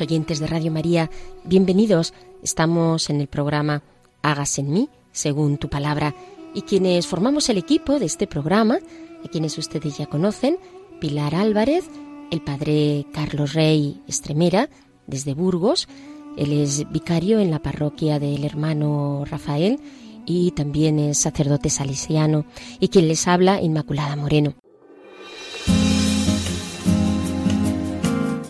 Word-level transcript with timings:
Oyentes 0.00 0.40
de 0.40 0.46
Radio 0.46 0.70
María, 0.70 1.10
bienvenidos. 1.44 2.12
Estamos 2.42 3.08
en 3.10 3.20
el 3.20 3.28
programa 3.28 3.82
Hágase 4.22 4.60
en 4.60 4.72
mí, 4.72 4.88
según 5.12 5.58
tu 5.58 5.68
palabra. 5.68 6.14
Y 6.54 6.62
quienes 6.62 7.06
formamos 7.06 7.48
el 7.48 7.58
equipo 7.58 7.98
de 7.98 8.06
este 8.06 8.26
programa, 8.26 8.78
a 9.24 9.28
quienes 9.28 9.58
ustedes 9.58 9.98
ya 9.98 10.06
conocen, 10.06 10.58
Pilar 11.00 11.34
Álvarez, 11.34 11.84
el 12.30 12.42
padre 12.42 13.06
Carlos 13.12 13.54
Rey 13.54 14.02
Estremera, 14.06 14.68
desde 15.06 15.34
Burgos. 15.34 15.88
Él 16.36 16.52
es 16.52 16.90
vicario 16.90 17.38
en 17.38 17.50
la 17.50 17.62
parroquia 17.62 18.18
del 18.18 18.44
hermano 18.44 19.24
Rafael 19.24 19.80
y 20.26 20.50
también 20.50 20.98
es 20.98 21.18
sacerdote 21.18 21.70
salesiano. 21.70 22.44
Y 22.80 22.88
quien 22.88 23.08
les 23.08 23.26
habla, 23.28 23.62
Inmaculada 23.62 24.16
Moreno. 24.16 24.54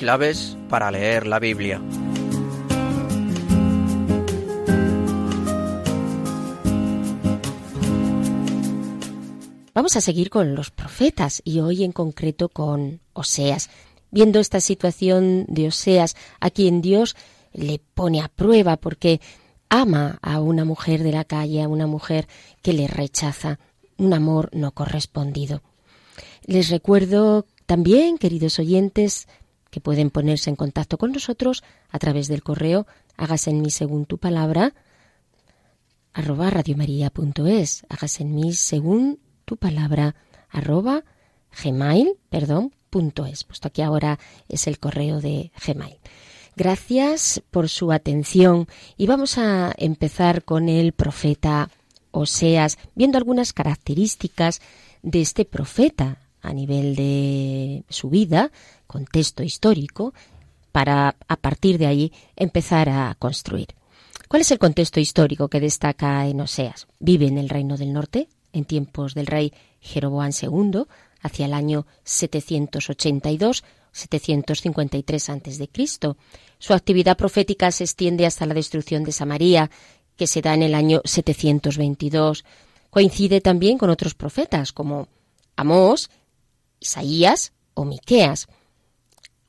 Claves 0.07 0.57
para 0.69 0.93
leer 0.93 1.27
la 1.27 1.41
Biblia. 1.41 1.83
Vamos 9.75 9.97
a 9.97 10.01
seguir 10.01 10.31
con 10.31 10.55
los 10.55 10.71
profetas 10.71 11.43
y 11.43 11.59
hoy 11.59 11.83
en 11.83 11.91
concreto 11.91 12.49
con 12.49 13.01
Oseas, 13.15 13.69
viendo 14.13 14.39
esta 14.39 14.61
situación 14.61 15.45
de 15.49 15.67
Oseas 15.67 16.15
a 16.39 16.51
quien 16.51 16.83
Dios 16.83 17.17
le 17.53 17.81
pone 17.81 18.21
a 18.21 18.29
prueba 18.29 18.77
porque 18.77 19.21
ama 19.69 20.21
a 20.23 20.39
una 20.39 20.65
mujer 20.65 21.03
de 21.03 21.11
la 21.11 21.25
calle, 21.25 21.65
a 21.65 21.69
una 21.69 21.89
mujer 21.89 22.29
que 22.63 22.75
le 22.75 22.87
rechaza, 22.87 23.59
un 23.97 24.15
amor 24.15 24.51
no 24.53 24.71
correspondido. 24.71 25.63
Les 26.45 26.71
recuerdo 26.71 27.45
también, 27.67 28.19
queridos 28.19 28.61
oyentes, 28.61 29.27
que 29.77 29.83
pueden 29.83 30.09
ponerse 30.09 30.49
en 30.49 30.57
contacto 30.57 30.97
con 30.97 31.13
nosotros 31.13 31.63
a 31.91 31.99
través 31.99 32.29
del 32.29 32.43
correo 32.43 32.87
hágase 33.19 33.51
en 33.51 33.61
mí 33.61 33.69
según 33.69 34.07
tu 34.07 34.17
palabra 34.17 34.73
arroba 36.15 36.49
radiomaria.es 36.49 37.85
hágase 37.91 38.23
en 38.23 38.35
mí 38.35 38.55
según 38.55 39.19
tu 39.45 39.59
palabra 39.59 40.17
arroba 40.49 41.05
gmail, 41.63 42.17
perdón, 42.31 42.73
punto 42.89 43.27
es, 43.27 43.45
puesto 43.45 43.71
que 43.71 43.83
ahora 43.83 44.19
es 44.49 44.67
el 44.67 44.79
correo 44.79 45.21
de 45.21 45.53
Gmail. 45.67 45.99
Gracias 46.57 47.43
por 47.51 47.69
su 47.69 47.93
atención 47.93 48.69
y 48.97 49.07
vamos 49.07 49.37
a 49.37 49.75
empezar 49.77 50.43
con 50.43 50.71
el 50.71 50.93
profeta 50.93 51.69
Oseas, 52.13 52.79
viendo 52.95 53.19
algunas 53.19 53.53
características 53.53 54.63
de 55.03 55.21
este 55.21 55.45
profeta 55.45 56.26
a 56.43 56.53
nivel 56.53 56.95
de 56.95 57.85
su 57.89 58.11
vida, 58.11 58.51
contexto 58.87 59.43
histórico, 59.43 60.15
para 60.73 61.17
a 61.27 61.37
partir 61.37 61.79
de 61.79 61.87
ahí 61.87 62.13
empezar 62.37 62.89
a 62.89 63.15
construir. 63.19 63.69
¿Cuál 64.29 64.43
es 64.43 64.51
el 64.51 64.59
contexto 64.59 65.01
histórico 65.01 65.49
que 65.49 65.61
destaca 65.61 66.27
en 66.27 66.41
Oseas? 66.41 66.87
Vive 66.99 67.27
en 67.27 67.39
el 67.39 67.49
reino 67.49 67.77
del 67.77 67.93
norte, 67.93 68.29
en 68.53 68.65
tiempos 68.65 69.15
del 69.15 69.27
rey 69.27 69.53
Jeroboam 69.81 70.33
II, 70.41 70.83
hacia 71.23 71.47
el 71.47 71.55
año 71.55 71.87
782 72.05 73.65
753 73.97 75.31
a.C. 75.31 75.71
Su 76.59 76.75
actividad 76.75 77.17
profética 77.17 77.71
se 77.71 77.85
extiende 77.85 78.27
hasta 78.27 78.47
la 78.47 78.55
destrucción 78.55 79.05
de 79.05 79.13
Samaria, 79.13 79.71
que 80.17 80.27
se 80.27 80.43
da 80.43 80.55
en 80.55 80.63
el 80.63 80.75
año 80.75 81.01
722. 81.05 82.45
Coincide 82.91 83.41
también 83.41 83.79
con 83.79 83.91
otros 83.91 84.15
profetas 84.15 84.73
como 84.73 85.09
Amós, 85.57 86.11
Isaías 86.81 87.53
o 87.75 87.85
Miqueas. 87.85 88.49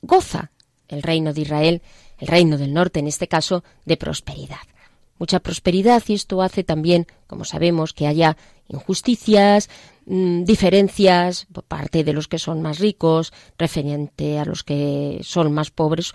Goza 0.02 0.50
el 0.88 1.02
reino 1.02 1.32
de 1.32 1.42
Israel, 1.42 1.82
el 2.18 2.28
reino 2.28 2.58
del 2.58 2.72
norte 2.72 3.00
en 3.00 3.06
este 3.06 3.28
caso, 3.28 3.62
de 3.84 3.96
prosperidad. 3.96 4.56
Mucha 5.18 5.40
prosperidad 5.40 6.02
y 6.06 6.14
esto 6.14 6.42
hace 6.42 6.64
también, 6.64 7.06
como 7.26 7.44
sabemos, 7.44 7.92
que 7.92 8.06
haya 8.06 8.36
injusticias, 8.68 9.68
mm, 10.06 10.44
diferencias 10.44 11.46
por 11.52 11.64
parte 11.64 12.04
de 12.04 12.12
los 12.12 12.28
que 12.28 12.38
son 12.38 12.62
más 12.62 12.78
ricos, 12.78 13.32
referente 13.58 14.38
a 14.38 14.44
los 14.44 14.62
que 14.62 15.20
son 15.22 15.52
más 15.52 15.70
pobres, 15.70 16.12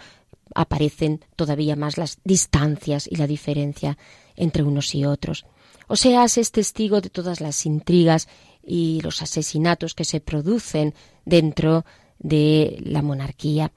aparecen 0.56 1.26
todavía 1.36 1.76
más 1.76 1.98
las 1.98 2.20
distancias 2.24 3.08
y 3.10 3.16
la 3.18 3.28
diferencia 3.28 3.98
entre 4.36 4.64
unos 4.64 4.96
y 4.96 5.06
otros. 5.06 5.46
Oseas 5.88 6.38
es 6.38 6.52
testigo 6.52 7.02
de 7.02 7.10
todas 7.10 7.42
las 7.42 7.66
intrigas 7.66 8.30
y 8.66 9.02
los 9.02 9.22
asesinatos 9.22 9.94
que 9.94 10.06
se 10.06 10.22
producen 10.22 10.94
dentro 11.26 11.86
de 12.20 12.78
la 12.84 13.02
monarquía. 13.02 13.72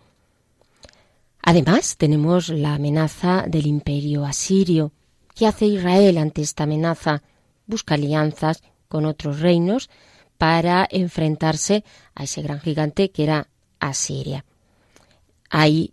Además, 1.42 1.96
tenemos 1.96 2.48
la 2.48 2.74
amenaza 2.74 3.44
del 3.46 3.66
imperio 3.66 4.24
asirio. 4.24 4.92
¿Qué 5.34 5.46
hace 5.46 5.66
Israel 5.66 6.18
ante 6.18 6.42
esta 6.42 6.64
amenaza? 6.64 7.22
Busca 7.66 7.94
alianzas 7.94 8.62
con 8.88 9.04
otros 9.04 9.40
reinos 9.40 9.90
para 10.38 10.86
enfrentarse 10.90 11.84
a 12.14 12.24
ese 12.24 12.42
gran 12.42 12.60
gigante 12.60 13.10
que 13.10 13.24
era 13.24 13.48
Asiria. 13.78 14.44
Hay 15.50 15.92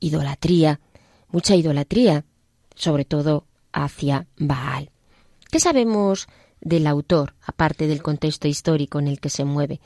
idolatría, 0.00 0.80
mucha 1.28 1.54
idolatría, 1.54 2.24
sobre 2.74 3.04
todo 3.04 3.46
hacia 3.72 4.26
Baal. 4.36 4.90
¿Qué 5.50 5.60
sabemos 5.60 6.28
del 6.60 6.86
autor, 6.86 7.34
aparte 7.44 7.86
del 7.86 8.02
contexto 8.02 8.48
histórico 8.48 8.98
en 8.98 9.08
el 9.08 9.20
que 9.20 9.30
se 9.30 9.44
mueve? 9.44 9.80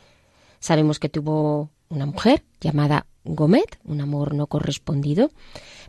Sabemos 0.61 0.99
que 0.99 1.09
tuvo 1.09 1.71
una 1.89 2.07
mujer 2.07 2.45
llamada 2.61 3.07
Gomet, 3.25 3.79
un 3.85 4.01
amor 4.01 4.35
no 4.35 4.47
correspondido. 4.47 5.31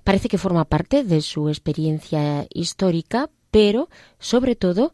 Parece 0.04 0.30
que 0.30 0.38
forma 0.38 0.66
parte 0.66 1.04
de 1.04 1.22
su 1.22 1.50
experiencia 1.50 2.48
histórica, 2.50 3.30
pero 3.52 3.90
sobre 4.20 4.56
todo 4.56 4.94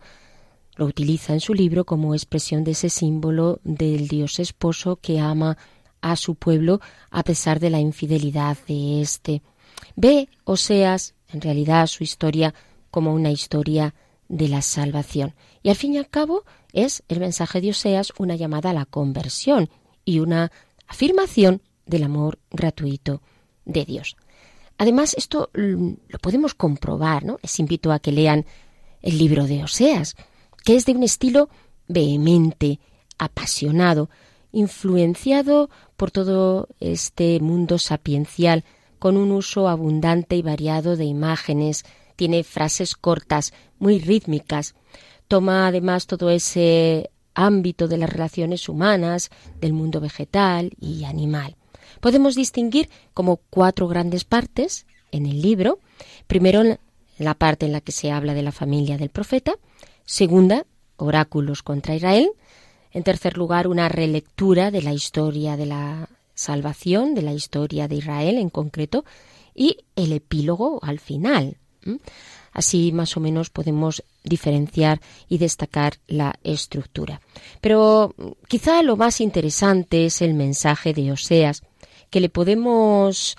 lo 0.75 0.85
utiliza 0.85 1.33
en 1.33 1.39
su 1.39 1.53
libro 1.53 1.85
como 1.85 2.15
expresión 2.15 2.63
de 2.63 2.71
ese 2.71 2.89
símbolo 2.89 3.59
del 3.63 4.07
Dios 4.07 4.39
esposo 4.39 4.95
que 4.95 5.19
ama 5.19 5.57
a 6.01 6.15
su 6.15 6.35
pueblo 6.35 6.81
a 7.09 7.23
pesar 7.23 7.59
de 7.59 7.69
la 7.69 7.79
infidelidad 7.79 8.57
de 8.67 9.01
éste. 9.01 9.41
Ve 9.95 10.29
Oseas, 10.43 11.13
en 11.29 11.41
realidad, 11.41 11.87
su 11.87 12.03
historia 12.03 12.53
como 12.89 13.13
una 13.13 13.31
historia 13.31 13.93
de 14.27 14.47
la 14.47 14.61
salvación. 14.61 15.33
Y 15.63 15.69
al 15.69 15.75
fin 15.75 15.93
y 15.93 15.97
al 15.97 16.09
cabo 16.09 16.43
es 16.73 17.03
el 17.07 17.19
mensaje 17.19 17.61
de 17.61 17.69
Oseas 17.69 18.13
una 18.17 18.35
llamada 18.35 18.71
a 18.71 18.73
la 18.73 18.85
conversión 18.85 19.69
y 20.05 20.19
una 20.19 20.51
afirmación 20.87 21.61
del 21.85 22.03
amor 22.03 22.39
gratuito 22.49 23.21
de 23.65 23.85
Dios. 23.85 24.15
Además, 24.77 25.13
esto 25.17 25.51
lo 25.53 26.19
podemos 26.19 26.55
comprobar, 26.55 27.23
¿no? 27.23 27.37
Les 27.43 27.59
invito 27.59 27.91
a 27.91 27.99
que 27.99 28.11
lean 28.11 28.45
el 29.01 29.17
libro 29.17 29.45
de 29.45 29.63
Oseas, 29.63 30.15
que 30.63 30.75
es 30.75 30.85
de 30.85 30.93
un 30.93 31.03
estilo 31.03 31.49
vehemente, 31.87 32.79
apasionado, 33.17 34.09
influenciado 34.51 35.69
por 35.97 36.11
todo 36.11 36.67
este 36.79 37.39
mundo 37.39 37.77
sapiencial, 37.77 38.63
con 38.97 39.17
un 39.17 39.31
uso 39.31 39.67
abundante 39.67 40.35
y 40.35 40.41
variado 40.41 40.95
de 40.95 41.05
imágenes, 41.05 41.83
tiene 42.15 42.43
frases 42.43 42.95
cortas, 42.95 43.53
muy 43.79 43.99
rítmicas. 43.99 44.75
Toma 45.31 45.65
además 45.67 46.07
todo 46.07 46.29
ese 46.29 47.09
ámbito 47.35 47.87
de 47.87 47.95
las 47.95 48.09
relaciones 48.09 48.67
humanas, 48.67 49.29
del 49.61 49.71
mundo 49.71 50.01
vegetal 50.01 50.71
y 50.77 51.05
animal. 51.05 51.55
Podemos 52.01 52.35
distinguir 52.35 52.89
como 53.13 53.37
cuatro 53.49 53.87
grandes 53.87 54.25
partes 54.25 54.85
en 55.09 55.25
el 55.25 55.41
libro. 55.41 55.79
Primero, 56.27 56.77
la 57.17 57.33
parte 57.35 57.65
en 57.65 57.71
la 57.71 57.79
que 57.79 57.93
se 57.93 58.11
habla 58.11 58.33
de 58.33 58.41
la 58.41 58.51
familia 58.51 58.97
del 58.97 59.07
profeta. 59.07 59.53
Segunda, 60.03 60.65
oráculos 60.97 61.63
contra 61.63 61.95
Israel. 61.95 62.31
En 62.91 63.03
tercer 63.03 63.37
lugar, 63.37 63.69
una 63.69 63.87
relectura 63.87 64.69
de 64.69 64.81
la 64.81 64.91
historia 64.91 65.55
de 65.55 65.65
la 65.65 66.09
salvación, 66.33 67.15
de 67.15 67.21
la 67.21 67.31
historia 67.31 67.87
de 67.87 67.95
Israel 67.95 68.37
en 68.37 68.49
concreto, 68.49 69.05
y 69.55 69.77
el 69.95 70.11
epílogo 70.11 70.81
al 70.83 70.99
final. 70.99 71.55
Así 72.53 72.91
más 72.91 73.15
o 73.17 73.19
menos 73.19 73.49
podemos 73.49 74.03
diferenciar 74.23 74.99
y 75.29 75.37
destacar 75.37 75.93
la 76.07 76.35
estructura. 76.43 77.21
Pero 77.61 78.13
quizá 78.47 78.83
lo 78.83 78.97
más 78.97 79.21
interesante 79.21 80.05
es 80.05 80.21
el 80.21 80.33
mensaje 80.33 80.93
de 80.93 81.11
Oseas, 81.11 81.63
que 82.09 82.19
le 82.19 82.29
podemos 82.29 83.37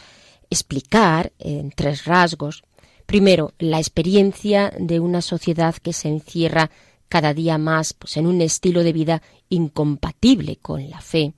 explicar 0.50 1.32
en 1.38 1.70
tres 1.70 2.04
rasgos. 2.04 2.64
Primero, 3.06 3.52
la 3.58 3.78
experiencia 3.78 4.72
de 4.78 5.00
una 5.00 5.20
sociedad 5.20 5.74
que 5.76 5.92
se 5.92 6.08
encierra 6.08 6.70
cada 7.08 7.34
día 7.34 7.58
más 7.58 7.92
pues, 7.92 8.16
en 8.16 8.26
un 8.26 8.40
estilo 8.40 8.82
de 8.82 8.92
vida 8.92 9.22
incompatible 9.50 10.56
con 10.56 10.88
la 10.88 11.00
fe. 11.00 11.34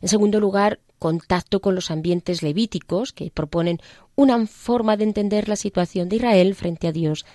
En 0.00 0.08
segundo 0.08 0.38
lugar, 0.38 0.78
contacto 1.00 1.60
con 1.60 1.74
los 1.74 1.90
ambientes 1.90 2.42
levíticos 2.42 3.12
que 3.12 3.32
proponen 3.32 3.80
una 4.14 4.46
forma 4.46 4.96
de 4.96 5.04
entender 5.04 5.48
la 5.48 5.56
situación 5.56 6.08
de 6.08 6.16
Israel 6.16 6.54
frente 6.54 6.86
a 6.86 6.92
Dios. 6.92 7.26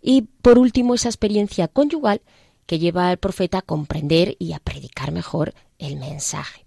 Y 0.00 0.22
por 0.42 0.58
último, 0.58 0.94
esa 0.94 1.08
experiencia 1.08 1.66
conyugal 1.66 2.20
que 2.66 2.78
lleva 2.78 3.08
al 3.08 3.16
profeta 3.16 3.58
a 3.58 3.62
comprender 3.62 4.36
y 4.38 4.52
a 4.52 4.60
predicar 4.60 5.10
mejor 5.10 5.54
el 5.78 5.96
mensaje. 5.96 6.66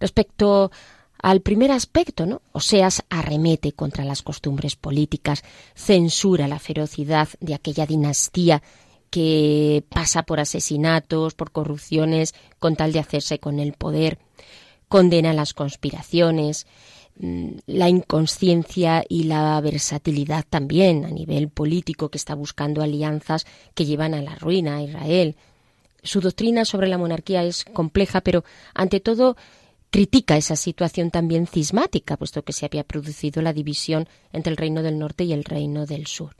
Respecto 0.00 0.72
al 1.22 1.42
primer 1.42 1.70
aspecto, 1.70 2.24
¿no? 2.24 2.40
Oseas 2.52 3.04
arremete 3.10 3.72
contra 3.72 4.04
las 4.04 4.22
costumbres 4.22 4.76
políticas, 4.76 5.44
censura 5.74 6.48
la 6.48 6.58
ferocidad 6.58 7.28
de 7.40 7.54
aquella 7.54 7.84
dinastía 7.84 8.62
que 9.10 9.84
pasa 9.90 10.22
por 10.22 10.40
asesinatos, 10.40 11.34
por 11.34 11.50
corrupciones, 11.50 12.34
con 12.58 12.76
tal 12.76 12.92
de 12.92 13.00
hacerse 13.00 13.38
con 13.38 13.58
el 13.58 13.72
poder, 13.72 14.18
condena 14.90 15.32
las 15.32 15.54
conspiraciones, 15.54 16.66
mm, 17.20 17.50
la 17.66 17.88
inconsciencia 17.88 19.04
y 19.08 19.22
la 19.22 19.58
versatilidad 19.60 20.44
también 20.50 21.04
a 21.04 21.10
nivel 21.10 21.48
político 21.48 22.10
que 22.10 22.18
está 22.18 22.34
buscando 22.34 22.82
alianzas 22.82 23.46
que 23.74 23.86
llevan 23.86 24.14
a 24.14 24.20
la 24.20 24.34
ruina 24.34 24.76
a 24.76 24.82
Israel. 24.82 25.36
Su 26.02 26.20
doctrina 26.20 26.64
sobre 26.64 26.88
la 26.88 26.98
monarquía 26.98 27.44
es 27.44 27.64
compleja, 27.64 28.20
pero 28.20 28.42
ante 28.74 28.98
todo 28.98 29.36
critica 29.90 30.36
esa 30.36 30.56
situación 30.56 31.12
también 31.12 31.46
cismática, 31.46 32.16
puesto 32.16 32.42
que 32.42 32.52
se 32.52 32.66
había 32.66 32.82
producido 32.82 33.42
la 33.42 33.52
división 33.52 34.08
entre 34.32 34.50
el 34.50 34.56
reino 34.56 34.82
del 34.82 34.98
norte 34.98 35.22
y 35.22 35.32
el 35.32 35.44
reino 35.44 35.86
del 35.86 36.08
sur. 36.08 36.34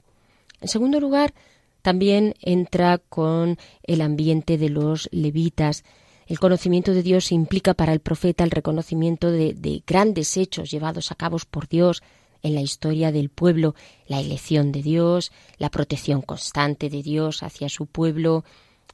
En 0.59 0.67
segundo 0.67 0.99
lugar, 0.99 1.33
también 1.81 2.35
entra 2.41 2.97
con 2.97 3.57
el 3.83 4.01
ambiente 4.01 4.57
de 4.57 4.69
los 4.69 5.07
levitas. 5.13 5.85
El 6.31 6.39
conocimiento 6.39 6.93
de 6.93 7.03
Dios 7.03 7.33
implica 7.33 7.73
para 7.73 7.91
el 7.91 7.99
profeta 7.99 8.45
el 8.45 8.51
reconocimiento 8.51 9.31
de, 9.31 9.53
de 9.53 9.83
grandes 9.85 10.37
hechos 10.37 10.71
llevados 10.71 11.11
a 11.11 11.15
cabo 11.15 11.35
por 11.51 11.67
Dios 11.67 12.01
en 12.41 12.55
la 12.55 12.61
historia 12.61 13.11
del 13.11 13.27
pueblo, 13.27 13.75
la 14.07 14.21
elección 14.21 14.71
de 14.71 14.81
Dios, 14.81 15.33
la 15.57 15.69
protección 15.69 16.21
constante 16.21 16.89
de 16.89 17.03
Dios 17.03 17.43
hacia 17.43 17.67
su 17.67 17.85
pueblo, 17.85 18.45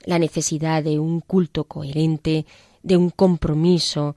la 0.03 0.17
necesidad 0.17 0.83
de 0.83 0.97
un 0.97 1.19
culto 1.19 1.65
coherente, 1.65 2.47
de 2.81 2.97
un 2.97 3.11
compromiso 3.11 4.15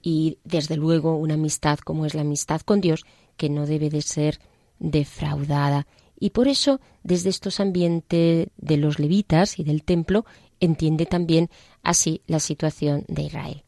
y, 0.00 0.38
desde 0.44 0.76
luego, 0.76 1.16
una 1.16 1.34
amistad 1.34 1.80
como 1.80 2.06
es 2.06 2.14
la 2.14 2.20
amistad 2.20 2.60
con 2.60 2.80
Dios, 2.80 3.04
que 3.36 3.50
no 3.50 3.66
debe 3.66 3.90
de 3.90 4.00
ser 4.00 4.38
defraudada. 4.78 5.88
Y 6.20 6.30
por 6.30 6.46
eso, 6.46 6.80
desde 7.02 7.30
estos 7.30 7.58
ambientes 7.58 8.46
de 8.58 8.76
los 8.76 9.00
levitas 9.00 9.58
y 9.58 9.64
del 9.64 9.82
templo, 9.82 10.24
entiende 10.60 11.06
también 11.06 11.50
así 11.82 12.20
la 12.26 12.40
situación 12.40 13.04
de 13.08 13.22
Israel. 13.22 13.62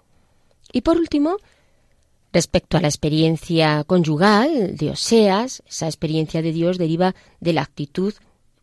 Y 0.72 0.82
por 0.82 0.96
último, 0.96 1.36
respecto 2.32 2.76
a 2.76 2.80
la 2.80 2.88
experiencia 2.88 3.84
conyugal 3.84 4.76
de 4.76 4.90
Oseas, 4.90 5.62
esa 5.66 5.86
experiencia 5.86 6.42
de 6.42 6.52
Dios 6.52 6.78
deriva 6.78 7.14
de 7.40 7.52
la 7.52 7.62
actitud 7.62 8.14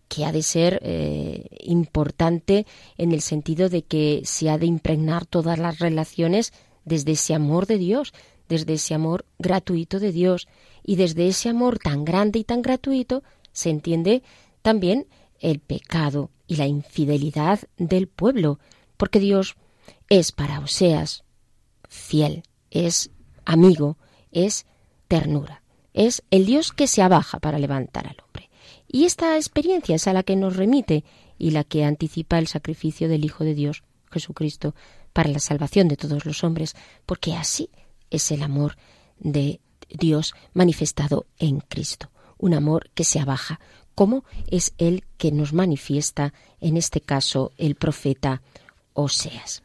que 0.08 0.26
ha 0.26 0.32
de 0.32 0.42
ser 0.42 0.80
eh, 0.84 1.46
importante 1.62 2.66
en 2.98 3.12
el 3.12 3.22
sentido 3.22 3.70
de 3.70 3.84
que 3.84 4.22
se 4.26 4.50
ha 4.50 4.58
de 4.58 4.66
impregnar 4.66 5.26
todas 5.28 5.60
las 5.60 5.78
relaciones 5.80 6.52
desde 6.84 7.12
ese 7.12 7.36
amor 7.36 7.68
de 7.68 7.78
Dios, 7.78 8.14
desde 8.48 8.74
ese 8.74 8.96
amor 8.96 9.26
gratuito 9.38 10.00
de 10.00 10.12
Dios, 10.12 10.48
y 10.84 10.96
desde 10.96 11.28
ese 11.28 11.50
amor 11.50 11.78
tan 11.78 12.04
grande 12.06 12.40
y 12.40 12.44
tan 12.44 12.64
gratuito 12.64 13.22
se 13.52 13.70
entiende 13.70 14.24
también 14.64 15.06
el 15.40 15.60
pecado 15.60 16.32
y 16.50 16.56
la 16.56 16.66
infidelidad 16.66 17.60
del 17.78 18.08
pueblo, 18.08 18.60
porque 18.98 19.20
Dios 19.20 19.56
es 20.10 20.32
para 20.32 20.60
Oseas 20.60 21.24
fiel, 21.88 22.42
es 22.72 23.12
amigo, 23.46 23.98
es 24.32 24.66
ternura, 25.08 25.62
es 25.94 26.24
el 26.32 26.48
Dios 26.48 26.72
que 26.74 26.88
se 26.88 27.04
abaja 27.04 27.40
para 27.40 27.60
levantar 27.60 28.08
al 28.08 28.18
hombre. 28.26 28.50
Y 28.88 29.06
esta 29.06 29.36
experiencia 29.36 29.96
es 29.96 30.08
a 30.08 30.14
la 30.14 30.24
que 30.24 30.36
nos 30.36 30.56
remite 30.56 31.04
y 31.38 31.52
la 31.52 31.64
que 31.64 31.86
anticipa 31.86 32.40
el 32.40 32.48
sacrificio 32.48 33.08
del 33.08 33.26
Hijo 33.26 33.44
de 33.44 33.54
Dios, 33.54 33.84
Jesucristo, 34.10 34.74
para 35.14 35.30
la 35.30 35.40
salvación 35.40 35.88
de 35.88 35.98
todos 35.98 36.26
los 36.26 36.44
hombres, 36.44 36.76
porque 37.06 37.36
así 37.36 37.70
es 38.10 38.32
el 38.32 38.42
amor 38.42 38.76
de 39.20 39.62
Dios 39.88 40.34
manifestado 40.54 41.28
en 41.38 41.60
Cristo 41.60 42.10
un 42.40 42.54
amor 42.54 42.90
que 42.96 43.04
se 43.04 43.20
abaja, 43.20 43.60
como 43.96 44.24
es 44.50 44.74
el 44.78 45.04
que 45.18 45.32
nos 45.32 45.54
manifiesta 45.54 46.34
en 46.62 46.78
este 46.78 47.02
caso 47.02 47.52
el 47.58 47.76
profeta 47.76 48.42
Oseas. 48.94 49.64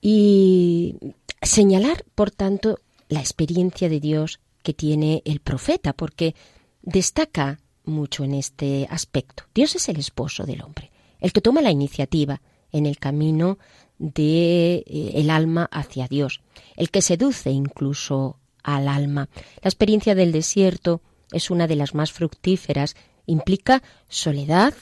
Y 0.00 0.96
señalar, 1.42 2.04
por 2.14 2.30
tanto, 2.30 2.78
la 3.08 3.20
experiencia 3.20 3.88
de 3.88 4.00
Dios 4.00 4.40
que 4.62 4.74
tiene 4.74 5.22
el 5.24 5.40
profeta, 5.40 5.92
porque 5.92 6.34
destaca 6.82 7.60
mucho 7.84 8.24
en 8.24 8.34
este 8.34 8.86
aspecto. 8.90 9.44
Dios 9.54 9.74
es 9.74 9.88
el 9.88 9.98
esposo 9.98 10.44
del 10.44 10.62
hombre, 10.62 10.90
el 11.20 11.32
que 11.32 11.40
toma 11.40 11.62
la 11.62 11.70
iniciativa 11.70 12.40
en 12.70 12.86
el 12.86 12.98
camino 12.98 13.58
de 13.98 14.84
eh, 14.86 15.12
el 15.14 15.30
alma 15.30 15.68
hacia 15.72 16.06
Dios, 16.06 16.42
el 16.76 16.90
que 16.90 17.02
seduce 17.02 17.50
incluso 17.50 18.38
al 18.62 18.88
alma. 18.88 19.28
La 19.62 19.68
experiencia 19.68 20.14
del 20.14 20.32
desierto 20.32 21.00
es 21.32 21.50
una 21.50 21.66
de 21.66 21.76
las 21.76 21.94
más 21.94 22.12
fructíferas, 22.12 22.94
implica 23.28 23.82
soledad, 24.08 24.74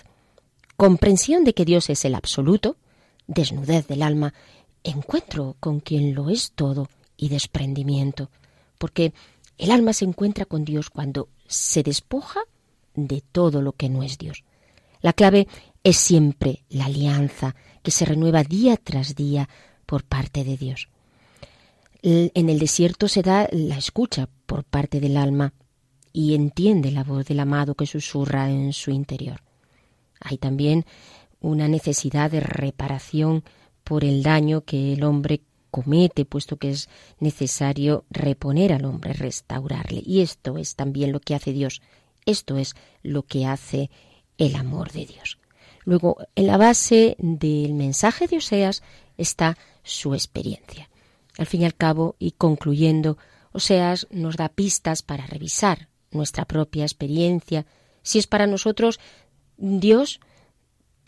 comprensión 0.77 1.45
de 1.45 1.53
que 1.53 1.67
Dios 1.67 1.91
es 1.91 2.05
el 2.05 2.15
absoluto, 2.15 2.77
desnudez 3.27 3.87
del 3.89 4.03
alma, 4.03 4.33
encuentro 4.85 5.57
con 5.61 5.81
quien 5.81 6.15
lo 6.15 6.31
es 6.31 6.53
todo 6.53 6.89
y 7.17 7.29
desprendimiento, 7.29 8.31
porque 8.79 9.13
el 9.59 9.71
alma 9.71 9.93
se 9.93 10.05
encuentra 10.05 10.45
con 10.45 10.65
Dios 10.65 10.91
cuando 10.91 11.29
se 11.47 11.83
despoja 11.83 12.41
de 12.95 13.21
todo 13.21 13.61
lo 13.63 13.73
que 13.73 13.89
no 13.89 14.03
es 14.03 14.17
Dios. 14.17 14.45
La 15.01 15.13
clave 15.13 15.49
es 15.83 15.97
siempre 15.97 16.63
la 16.69 16.87
alianza 16.87 17.57
que 17.83 17.91
se 17.91 18.05
renueva 18.05 18.45
día 18.45 18.77
tras 18.77 19.15
día 19.17 19.49
por 19.87 20.05
parte 20.05 20.45
de 20.45 20.57
Dios. 20.57 20.89
En 22.03 22.49
el 22.49 22.59
desierto 22.61 23.09
se 23.09 23.23
da 23.23 23.49
la 23.51 23.77
escucha 23.77 24.29
por 24.47 24.63
parte 24.63 25.01
del 25.01 25.17
alma 25.17 25.53
y 26.17 26.35
entiende 26.35 26.93
la 26.93 27.05
voz 27.05 27.27
del 27.27 27.41
amado 27.41 27.75
que 27.75 27.85
susurra 27.85 28.49
en 28.49 28.73
su 28.73 28.91
interior. 28.91 29.43
Hay 30.19 30.39
también 30.39 30.87
una 31.41 31.69
necesidad 31.69 32.31
de 32.31 32.41
reparación 32.41 33.45
por 33.85 34.03
el 34.03 34.23
daño 34.23 34.63
que 34.63 34.95
el 34.95 35.05
hombre 35.05 35.43
comete, 35.71 36.25
puesto 36.25 36.57
que 36.57 36.71
es 36.71 36.89
necesario 37.21 38.07
reponer 38.09 38.73
al 38.73 38.87
hombre, 38.87 39.13
restaurarle. 39.13 40.03
Y 40.07 40.23
esto 40.23 40.57
es 40.57 40.75
también 40.75 41.13
lo 41.13 41.21
que 41.21 41.35
hace 41.35 41.53
Dios. 41.53 41.83
Esto 42.25 42.57
es 42.57 42.77
lo 43.03 43.25
que 43.25 43.45
hace 43.45 43.91
el 44.39 44.55
amor 44.55 44.93
de 44.93 45.05
Dios. 45.05 45.39
Luego, 45.85 46.17
en 46.35 46.47
la 46.47 46.57
base 46.57 47.17
del 47.19 47.75
mensaje 47.75 48.27
de 48.27 48.39
Oseas 48.39 48.83
está 49.19 49.59
su 49.83 50.15
experiencia. 50.15 50.89
Al 51.37 51.45
fin 51.45 51.61
y 51.61 51.67
al 51.67 51.75
cabo, 51.75 52.17
y 52.19 52.31
concluyendo, 52.31 53.19
Oseas 53.53 54.07
nos 54.11 54.39
da 54.39 54.49
pistas 54.49 55.03
para 55.03 55.27
revisar 55.27 55.89
nuestra 56.11 56.45
propia 56.45 56.85
experiencia, 56.85 57.67
si 58.03 58.19
es 58.19 58.27
para 58.27 58.47
nosotros 58.47 59.01
Dios 59.57 60.21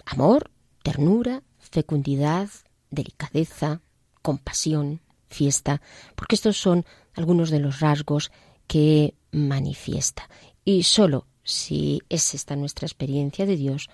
amor, 0.04 0.50
ternura, 0.82 1.42
fecundidad, 1.58 2.48
delicadeza, 2.90 3.82
compasión, 4.22 5.00
fiesta, 5.26 5.82
porque 6.14 6.34
estos 6.34 6.56
son 6.56 6.84
algunos 7.14 7.50
de 7.50 7.60
los 7.60 7.80
rasgos 7.80 8.32
que 8.66 9.14
manifiesta. 9.30 10.28
Y 10.64 10.84
solo 10.84 11.26
si 11.42 12.02
es 12.08 12.34
esta 12.34 12.56
nuestra 12.56 12.86
experiencia 12.86 13.46
de 13.46 13.56
Dios, 13.56 13.88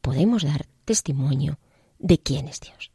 podemos 0.00 0.42
dar 0.44 0.66
testimonio 0.84 1.58
de 1.98 2.18
quién 2.18 2.48
es 2.48 2.60
Dios. 2.60 2.90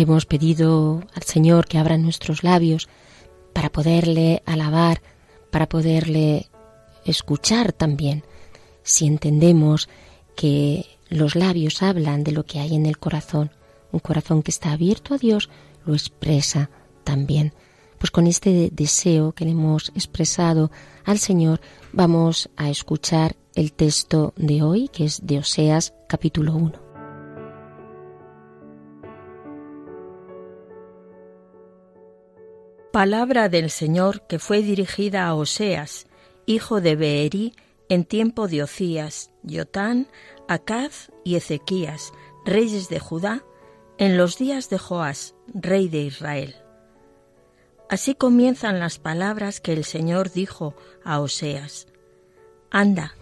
Hemos 0.00 0.24
pedido 0.24 1.02
al 1.12 1.24
Señor 1.24 1.66
que 1.66 1.76
abra 1.76 1.98
nuestros 1.98 2.42
labios 2.42 2.88
para 3.52 3.70
poderle 3.70 4.42
alabar, 4.46 5.02
para 5.50 5.68
poderle 5.68 6.48
escuchar 7.04 7.74
también. 7.74 8.24
Si 8.82 9.06
entendemos 9.06 9.90
que 10.36 10.86
los 11.10 11.36
labios 11.36 11.82
hablan 11.82 12.24
de 12.24 12.32
lo 12.32 12.46
que 12.46 12.60
hay 12.60 12.74
en 12.74 12.86
el 12.86 12.96
corazón, 12.96 13.50
un 13.92 14.00
corazón 14.00 14.42
que 14.42 14.50
está 14.50 14.72
abierto 14.72 15.12
a 15.12 15.18
Dios 15.18 15.50
lo 15.84 15.92
expresa 15.92 16.70
también. 17.04 17.52
Pues 17.98 18.10
con 18.10 18.26
este 18.26 18.70
deseo 18.72 19.32
que 19.32 19.44
le 19.44 19.50
hemos 19.50 19.90
expresado 19.90 20.70
al 21.04 21.18
Señor, 21.18 21.60
vamos 21.92 22.48
a 22.56 22.70
escuchar 22.70 23.36
el 23.54 23.74
texto 23.74 24.32
de 24.38 24.62
hoy, 24.62 24.88
que 24.88 25.04
es 25.04 25.26
de 25.26 25.40
Oseas 25.40 25.92
capítulo 26.08 26.54
1. 26.54 26.89
Palabra 32.92 33.48
del 33.48 33.70
Señor 33.70 34.26
que 34.26 34.40
fue 34.40 34.62
dirigida 34.62 35.28
a 35.28 35.34
Oseas, 35.34 36.08
hijo 36.44 36.80
de 36.80 36.96
Beeri, 36.96 37.54
en 37.88 38.04
tiempo 38.04 38.48
de 38.48 38.64
Ocías, 38.64 39.30
Yotán, 39.44 40.08
Acaz 40.48 41.12
y 41.24 41.36
Ezequías, 41.36 42.12
reyes 42.44 42.88
de 42.88 42.98
Judá, 42.98 43.44
en 43.96 44.16
los 44.16 44.38
días 44.38 44.70
de 44.70 44.78
Joás, 44.78 45.36
rey 45.54 45.88
de 45.88 46.00
Israel. 46.00 46.56
Así 47.88 48.16
comienzan 48.16 48.80
las 48.80 48.98
palabras 48.98 49.60
que 49.60 49.72
el 49.72 49.84
Señor 49.84 50.32
dijo 50.32 50.74
a 51.04 51.20
Oseas. 51.20 51.86
Anda, 52.72 53.14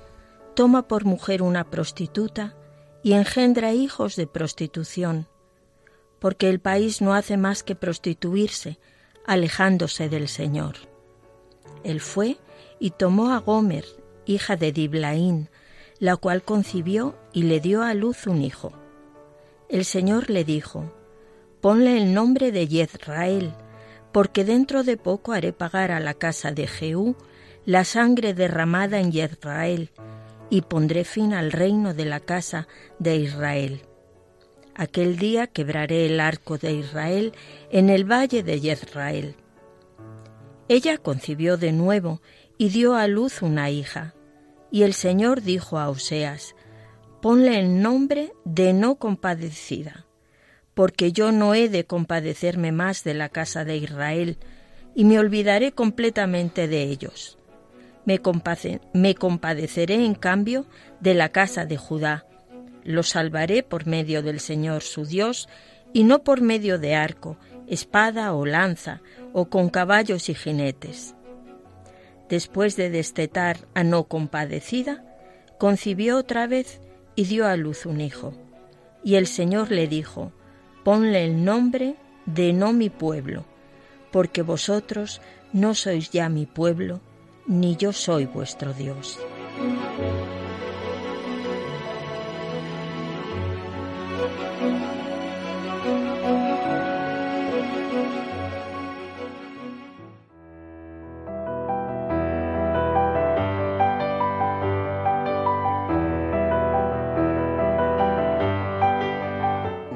toma 0.55 0.89
por 0.89 1.05
mujer 1.05 1.43
una 1.43 1.69
prostituta 1.69 2.57
y 3.03 3.13
engendra 3.13 3.75
hijos 3.75 4.17
de 4.17 4.27
prostitución, 4.27 5.29
porque 6.21 6.49
el 6.49 6.59
país 6.59 7.03
no 7.03 7.13
hace 7.13 7.37
más 7.37 7.63
que 7.63 7.75
prostituirse, 7.75 8.79
alejándose 9.29 10.09
del 10.09 10.27
Señor. 10.27 10.77
Él 11.85 12.01
fue 12.01 12.39
y 12.81 12.93
tomó 12.93 13.33
a 13.35 13.39
Gomer, 13.39 13.85
hija 14.25 14.57
de 14.57 14.73
Diblaín, 14.73 15.51
la 15.99 16.17
cual 16.17 16.43
concibió 16.43 17.15
y 17.35 17.43
le 17.43 17.61
dio 17.61 17.83
a 17.83 17.93
luz 17.93 18.27
un 18.27 18.41
hijo. 18.43 18.73
El 19.69 19.85
Señor 19.85 20.31
le 20.31 20.45
dijo, 20.45 20.91
Ponle 21.61 21.99
el 21.99 22.15
nombre 22.15 22.53
de 22.53 22.69
Yezrael, 22.69 23.53
porque 24.13 24.45
dentro 24.45 24.83
de 24.83 24.97
poco 24.97 25.33
haré 25.33 25.53
pagar 25.53 25.91
a 25.91 26.01
la 26.01 26.15
casa 26.15 26.53
de 26.53 26.67
Jehú 26.67 27.15
la 27.67 27.85
sangre 27.85 28.33
derramada 28.33 28.99
en 28.99 29.13
Yezrael, 29.13 29.91
y 30.49 30.63
pondré 30.63 31.05
fin 31.05 31.35
al 31.35 31.53
reino 31.53 31.93
de 31.93 32.07
la 32.07 32.21
casa 32.21 32.67
de 32.99 33.17
Israel. 33.17 33.83
Aquel 34.79 35.17
día 35.19 35.49
quebraré 35.49 36.07
el 36.07 36.21
arco 36.21 36.57
de 36.57 36.73
Israel 36.73 37.33
en 37.73 37.91
el 37.91 38.05
valle 38.05 38.45
de 38.45 38.61
Yezrael. 38.61 39.35
Ella 40.69 40.99
concibió 40.99 41.57
de 41.57 41.73
nuevo 41.73 42.23
y 42.59 42.69
dio 42.69 42.95
a 42.95 43.09
luz 43.09 43.43
una 43.43 43.71
hija. 43.71 44.15
Y 44.71 44.85
el 44.85 44.95
Señor 44.95 45.43
dijo 45.43 45.81
a 45.81 45.89
Oseas, 45.89 46.55
Ponle 47.21 47.59
el 47.59 47.83
nombre 47.83 48.33
de 48.45 48.73
no 48.73 48.95
compadecida, 48.95 50.07
porque 50.75 51.11
yo 51.11 51.33
no 51.33 51.55
he 51.55 51.69
de 51.69 51.85
compadecerme 51.85 52.71
más 52.71 53.03
de 53.03 53.15
la 53.15 53.31
casa 53.31 53.65
de 53.65 53.79
Israel, 53.79 54.39
y 54.95 55.05
me 55.05 55.19
olvidaré 55.19 55.73
completamente 55.73 56.69
de 56.69 56.85
ellos. 56.85 57.37
Me, 58.05 58.23
compade- 58.23 58.81
me 58.95 59.17
compadeceré, 59.17 60.05
en 60.05 60.15
cambio, 60.15 60.67
de 61.01 61.15
la 61.15 61.31
casa 61.31 61.67
de 61.67 61.77
Judá, 61.77 62.28
los 62.89 63.11
salvaré 63.11 63.63
por 63.63 63.87
medio 63.87 64.23
del 64.23 64.41
Señor 64.41 64.83
su 64.83 65.05
Dios, 65.05 65.47
y 65.93 66.05
no 66.05 66.25
por 66.25 66.41
medio 66.41 66.79
de 66.79 66.95
arco, 66.95 67.37
espada 67.67 68.33
o 68.33 68.47
lanza, 68.47 69.03
o 69.35 69.51
con 69.51 69.69
caballos 69.69 70.31
y 70.31 70.35
jinetes. 70.35 71.15
Después 72.31 72.77
de 72.77 72.89
destetar 72.89 73.59
a 73.75 73.85
no 73.85 74.05
compadecida, 74.05 75.05
concibió 75.59 76.17
otra 76.17 76.47
vez 76.47 76.81
y 77.15 77.25
dio 77.25 77.47
a 77.47 77.57
luz 77.57 77.85
un 77.85 78.01
hijo. 78.01 78.33
Y 79.05 79.17
el 79.17 79.27
Señor 79.27 79.71
le 79.71 79.87
dijo, 79.87 80.33
Ponle 80.83 81.27
el 81.27 81.45
nombre 81.45 81.97
de 82.25 82.55
no 82.55 82.73
mi 82.73 82.89
pueblo, 82.89 83.45
porque 84.11 84.41
vosotros 84.41 85.21
no 85.53 85.75
sois 85.75 86.09
ya 86.09 86.31
mi 86.31 86.47
pueblo, 86.47 87.03
ni 87.47 87.77
yo 87.77 87.93
soy 87.93 88.25
vuestro 88.25 88.73
Dios. 88.73 89.19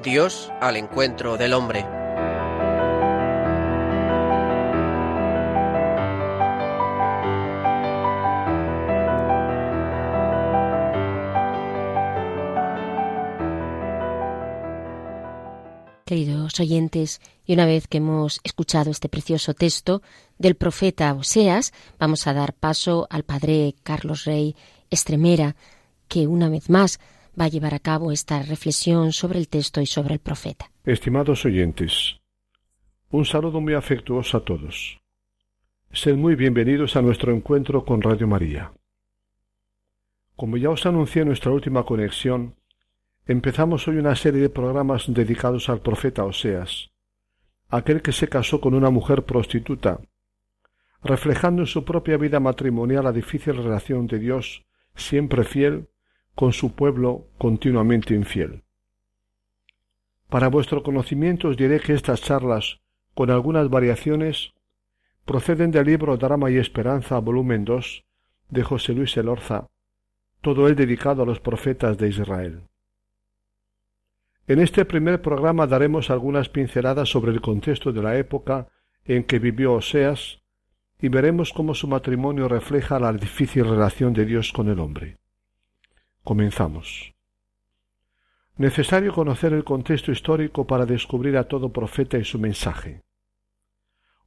Dios 0.02 0.52
al 0.60 0.76
encuentro 0.76 1.36
del 1.38 1.54
hombre. 1.54 2.01
Queridos 16.12 16.60
oyentes, 16.60 17.22
y 17.46 17.54
una 17.54 17.64
vez 17.64 17.88
que 17.88 17.96
hemos 17.96 18.42
escuchado 18.44 18.90
este 18.90 19.08
precioso 19.08 19.54
texto 19.54 20.02
del 20.36 20.56
profeta 20.56 21.14
Oseas, 21.14 21.72
vamos 21.98 22.26
a 22.26 22.34
dar 22.34 22.52
paso 22.52 23.06
al 23.08 23.22
padre 23.22 23.74
Carlos 23.82 24.26
Rey 24.26 24.54
Estremera, 24.90 25.56
que 26.08 26.26
una 26.26 26.50
vez 26.50 26.68
más 26.68 27.00
va 27.40 27.46
a 27.46 27.48
llevar 27.48 27.72
a 27.72 27.78
cabo 27.78 28.12
esta 28.12 28.42
reflexión 28.42 29.12
sobre 29.12 29.38
el 29.38 29.48
texto 29.48 29.80
y 29.80 29.86
sobre 29.86 30.12
el 30.12 30.20
profeta. 30.20 30.70
Estimados 30.84 31.46
oyentes, 31.46 32.20
un 33.10 33.24
saludo 33.24 33.62
muy 33.62 33.72
afectuoso 33.72 34.36
a 34.36 34.44
todos. 34.44 35.00
Sed 35.94 36.16
muy 36.16 36.34
bienvenidos 36.34 36.94
a 36.94 37.00
nuestro 37.00 37.32
encuentro 37.32 37.86
con 37.86 38.02
Radio 38.02 38.28
María. 38.28 38.70
Como 40.36 40.58
ya 40.58 40.68
os 40.68 40.84
anuncié 40.84 41.22
en 41.22 41.28
nuestra 41.28 41.52
última 41.52 41.86
conexión, 41.86 42.54
empezamos 43.26 43.86
hoy 43.86 43.98
una 43.98 44.16
serie 44.16 44.40
de 44.40 44.50
programas 44.50 45.04
dedicados 45.06 45.68
al 45.68 45.80
profeta 45.80 46.24
Oseas, 46.24 46.90
aquel 47.68 48.02
que 48.02 48.12
se 48.12 48.28
casó 48.28 48.60
con 48.60 48.74
una 48.74 48.90
mujer 48.90 49.24
prostituta, 49.24 50.00
reflejando 51.04 51.62
en 51.62 51.66
su 51.66 51.84
propia 51.84 52.16
vida 52.16 52.40
matrimonial 52.40 53.04
la 53.04 53.12
difícil 53.12 53.56
relación 53.56 54.08
de 54.08 54.18
Dios, 54.18 54.64
siempre 54.96 55.44
fiel, 55.44 55.88
con 56.34 56.52
su 56.52 56.74
pueblo 56.74 57.28
continuamente 57.38 58.14
infiel. 58.14 58.64
Para 60.28 60.48
vuestro 60.48 60.82
conocimiento 60.82 61.48
os 61.48 61.56
diré 61.56 61.78
que 61.78 61.92
estas 61.92 62.22
charlas, 62.22 62.80
con 63.14 63.30
algunas 63.30 63.68
variaciones, 63.68 64.52
proceden 65.24 65.70
del 65.70 65.86
libro 65.86 66.16
Drama 66.16 66.50
y 66.50 66.56
Esperanza, 66.56 67.18
volumen 67.18 67.64
2, 67.64 68.04
de 68.48 68.62
José 68.64 68.94
Luis 68.94 69.16
Elorza, 69.16 69.68
todo 70.40 70.66
él 70.66 70.74
dedicado 70.74 71.22
a 71.22 71.26
los 71.26 71.38
profetas 71.38 71.98
de 71.98 72.08
Israel. 72.08 72.62
En 74.48 74.58
este 74.58 74.84
primer 74.84 75.22
programa 75.22 75.66
daremos 75.66 76.10
algunas 76.10 76.48
pinceladas 76.48 77.08
sobre 77.08 77.30
el 77.30 77.40
contexto 77.40 77.92
de 77.92 78.02
la 78.02 78.16
época 78.16 78.68
en 79.04 79.24
que 79.24 79.38
vivió 79.38 79.74
Oseas 79.74 80.40
y 81.00 81.08
veremos 81.08 81.52
cómo 81.52 81.74
su 81.74 81.86
matrimonio 81.86 82.48
refleja 82.48 82.98
la 82.98 83.12
difícil 83.12 83.64
relación 83.64 84.12
de 84.12 84.24
Dios 84.24 84.52
con 84.52 84.68
el 84.68 84.80
hombre. 84.80 85.18
Comenzamos. 86.24 87.14
Necesario 88.56 89.12
conocer 89.12 89.52
el 89.52 89.64
contexto 89.64 90.12
histórico 90.12 90.66
para 90.66 90.86
descubrir 90.86 91.36
a 91.36 91.44
todo 91.44 91.72
profeta 91.72 92.18
y 92.18 92.24
su 92.24 92.38
mensaje. 92.38 93.02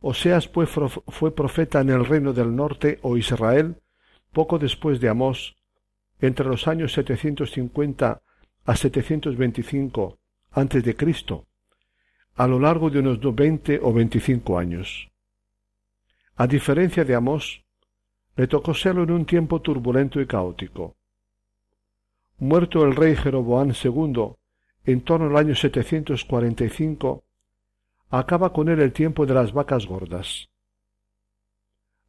Oseas 0.02 0.50
fue 0.50 1.36
profeta 1.36 1.82
en 1.82 1.90
el 1.90 2.06
reino 2.06 2.34
del 2.34 2.56
norte 2.56 3.00
o 3.02 3.18
Israel 3.18 3.82
poco 4.34 4.60
después 4.60 5.00
de 5.00 5.08
Amós, 5.08 5.56
entre 6.20 6.46
los 6.46 6.68
años 6.68 6.94
750 6.94 8.22
a 8.66 8.76
725 8.76 10.18
antes 10.52 10.84
de 10.84 10.96
Cristo, 10.96 11.46
a 12.36 12.48
lo 12.48 12.60
largo 12.60 12.90
de 12.90 13.00
unos 13.00 13.20
veinte 13.36 13.80
o 13.82 13.94
veinticinco 13.94 14.58
años. 14.58 15.10
A 16.36 16.48
diferencia 16.48 17.06
de 17.06 17.16
Amós, 17.16 17.64
le 18.36 18.48
tocó 18.48 18.74
serlo 18.74 19.04
en 19.04 19.12
un 19.12 19.26
tiempo 19.26 19.62
turbulento 19.62 20.20
y 20.20 20.28
caótico. 20.28 20.96
Muerto 22.40 22.84
el 22.84 22.96
rey 22.96 23.16
Jeroboán 23.16 23.74
II 23.82 24.36
en 24.86 25.02
torno 25.02 25.28
al 25.28 25.38
año 25.38 25.56
745, 25.56 27.24
acaba 28.10 28.54
con 28.54 28.70
él 28.70 28.80
el 28.80 28.94
tiempo 28.94 29.26
de 29.26 29.34
las 29.34 29.52
vacas 29.52 29.86
gordas. 29.86 30.50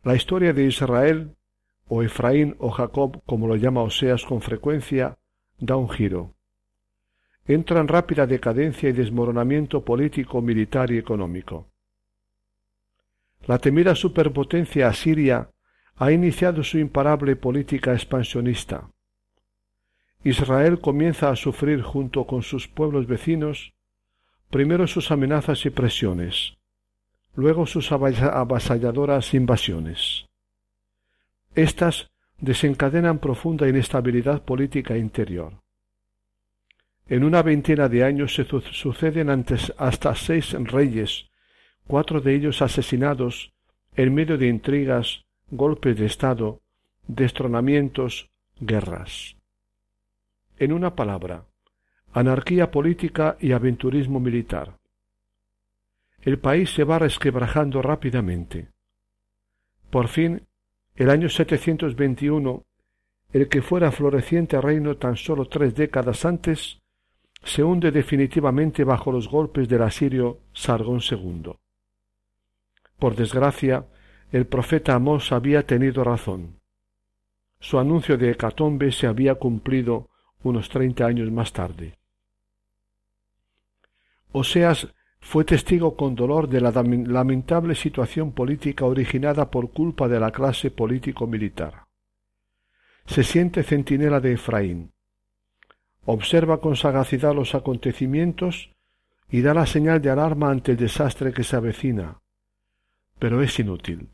La 0.02 0.14
historia 0.14 0.52
de 0.52 0.64
Israel, 0.64 1.36
o 1.88 2.02
Efraín 2.02 2.54
o 2.58 2.70
Jacob, 2.70 3.22
como 3.26 3.46
lo 3.46 3.56
llama 3.56 3.82
Oseas 3.82 4.24
con 4.24 4.40
frecuencia, 4.42 5.18
da 5.58 5.76
un 5.76 5.88
giro. 5.88 6.35
Entra 7.48 7.80
en 7.80 7.88
rápida 7.88 8.26
decadencia 8.26 8.88
y 8.88 8.92
desmoronamiento 8.92 9.84
político, 9.84 10.42
militar 10.42 10.90
y 10.90 10.98
económico. 10.98 11.68
La 13.46 13.58
temida 13.58 13.94
superpotencia 13.94 14.88
asiria 14.88 15.50
ha 15.96 16.10
iniciado 16.10 16.64
su 16.64 16.78
imparable 16.78 17.36
política 17.36 17.92
expansionista. 17.92 18.90
Israel 20.24 20.80
comienza 20.80 21.30
a 21.30 21.36
sufrir 21.36 21.82
junto 21.82 22.26
con 22.26 22.42
sus 22.42 22.66
pueblos 22.66 23.06
vecinos 23.06 23.74
primero 24.50 24.86
sus 24.86 25.10
amenazas 25.10 25.64
y 25.66 25.70
presiones, 25.70 26.56
luego 27.34 27.66
sus 27.66 27.92
avasalladoras 27.92 29.34
invasiones. 29.34 30.26
Estas 31.54 32.10
desencadenan 32.38 33.18
profunda 33.18 33.68
inestabilidad 33.68 34.42
política 34.42 34.96
interior. 34.96 35.54
En 37.08 37.22
una 37.22 37.42
veintena 37.42 37.88
de 37.88 38.02
años 38.02 38.34
se 38.34 38.44
suceden 38.44 39.30
antes 39.30 39.72
hasta 39.78 40.14
seis 40.16 40.52
reyes, 40.52 41.28
cuatro 41.86 42.20
de 42.20 42.34
ellos 42.34 42.62
asesinados 42.62 43.52
en 43.94 44.12
medio 44.12 44.36
de 44.36 44.48
intrigas, 44.48 45.24
golpes 45.50 45.96
de 45.96 46.06
Estado, 46.06 46.60
destronamientos, 47.06 48.28
guerras. 48.58 49.36
En 50.58 50.72
una 50.72 50.96
palabra, 50.96 51.44
anarquía 52.12 52.70
política 52.70 53.36
y 53.40 53.52
aventurismo 53.52 54.18
militar. 54.18 54.78
El 56.22 56.40
país 56.40 56.70
se 56.70 56.82
va 56.82 56.98
resquebrajando 56.98 57.82
rápidamente. 57.82 58.68
Por 59.90 60.08
fin, 60.08 60.42
el 60.96 61.10
año 61.10 61.28
721, 61.28 62.64
el 63.32 63.48
que 63.48 63.62
fuera 63.62 63.92
floreciente 63.92 64.60
reino 64.60 64.96
tan 64.96 65.16
solo 65.16 65.44
tres 65.46 65.74
décadas 65.74 66.24
antes, 66.24 66.80
se 67.46 67.62
hunde 67.62 67.92
definitivamente 67.92 68.82
bajo 68.82 69.12
los 69.12 69.28
golpes 69.28 69.68
del 69.68 69.82
asirio 69.82 70.40
Sargón 70.52 71.00
II. 71.00 71.52
Por 72.98 73.14
desgracia, 73.14 73.86
el 74.32 74.46
profeta 74.46 74.96
Amós 74.96 75.30
había 75.30 75.64
tenido 75.64 76.02
razón. 76.02 76.58
Su 77.60 77.78
anuncio 77.78 78.18
de 78.18 78.32
hecatombe 78.32 78.90
se 78.90 79.06
había 79.06 79.36
cumplido 79.36 80.08
unos 80.42 80.68
treinta 80.68 81.06
años 81.06 81.30
más 81.30 81.52
tarde. 81.52 81.96
Oseas 84.32 84.88
fue 85.20 85.44
testigo 85.44 85.96
con 85.96 86.16
dolor 86.16 86.48
de 86.48 86.60
la 86.60 86.72
lamentable 86.72 87.76
situación 87.76 88.32
política 88.32 88.86
originada 88.86 89.52
por 89.52 89.70
culpa 89.70 90.08
de 90.08 90.18
la 90.18 90.32
clase 90.32 90.72
político-militar. 90.72 91.84
Se 93.06 93.22
siente 93.22 93.62
centinela 93.62 94.18
de 94.18 94.32
Efraín. 94.32 94.95
Observa 96.06 96.60
con 96.60 96.76
sagacidad 96.76 97.34
los 97.34 97.54
acontecimientos 97.54 98.70
y 99.28 99.42
da 99.42 99.54
la 99.54 99.66
señal 99.66 100.00
de 100.00 100.10
alarma 100.10 100.50
ante 100.50 100.72
el 100.72 100.78
desastre 100.78 101.32
que 101.32 101.42
se 101.42 101.56
avecina. 101.56 102.20
Pero 103.18 103.42
es 103.42 103.58
inútil. 103.58 104.08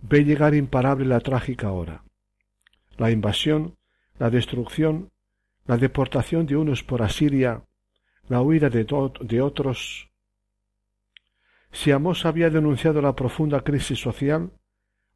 Ve 0.00 0.24
llegar 0.24 0.54
imparable 0.54 1.04
la 1.04 1.20
trágica 1.20 1.70
hora. 1.72 2.04
La 2.96 3.10
invasión, 3.10 3.76
la 4.18 4.30
destrucción, 4.30 5.10
la 5.66 5.76
deportación 5.76 6.46
de 6.46 6.56
unos 6.56 6.82
por 6.82 7.02
Asiria, 7.02 7.64
la 8.28 8.40
huida 8.40 8.70
de, 8.70 9.42
otros. 9.42 10.10
Si 11.70 11.90
Amós 11.90 12.24
había 12.24 12.48
denunciado 12.48 13.02
la 13.02 13.14
profunda 13.14 13.62
crisis 13.62 14.00
social, 14.00 14.52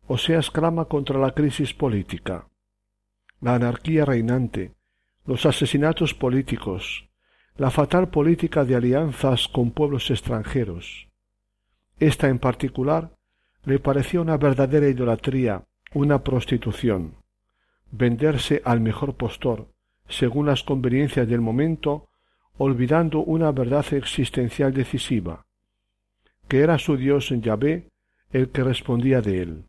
Oseas 0.06 0.50
clama 0.50 0.86
contra 0.86 1.18
la 1.18 1.32
crisis 1.32 1.74
política, 1.74 2.48
la 3.42 3.56
anarquía 3.56 4.06
reinante, 4.06 4.77
los 5.28 5.44
asesinatos 5.44 6.14
políticos, 6.14 7.06
la 7.58 7.70
fatal 7.70 8.08
política 8.08 8.64
de 8.64 8.74
alianzas 8.74 9.46
con 9.46 9.72
pueblos 9.72 10.10
extranjeros. 10.10 11.10
Esta 12.00 12.30
en 12.30 12.38
particular 12.38 13.10
le 13.66 13.78
parecía 13.78 14.22
una 14.22 14.38
verdadera 14.38 14.88
idolatría, 14.88 15.64
una 15.92 16.24
prostitución, 16.24 17.16
venderse 17.90 18.62
al 18.64 18.80
mejor 18.80 19.16
postor, 19.16 19.68
según 20.08 20.46
las 20.46 20.62
conveniencias 20.62 21.28
del 21.28 21.42
momento 21.42 22.08
olvidando 22.56 23.18
una 23.18 23.52
verdad 23.52 23.84
existencial 23.92 24.72
decisiva, 24.72 25.44
que 26.48 26.60
era 26.60 26.78
su 26.78 26.96
Dios 26.96 27.30
en 27.32 27.42
Yahvé 27.42 27.90
el 28.32 28.48
que 28.48 28.64
respondía 28.64 29.20
de 29.20 29.42
él. 29.42 29.64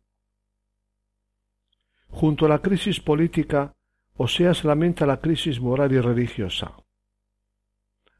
Junto 2.08 2.46
a 2.46 2.48
la 2.48 2.60
crisis 2.60 2.98
política, 2.98 3.74
Oseas 4.16 4.64
lamenta 4.64 5.06
la 5.06 5.20
crisis 5.20 5.60
moral 5.60 5.92
y 5.92 6.00
religiosa. 6.00 6.74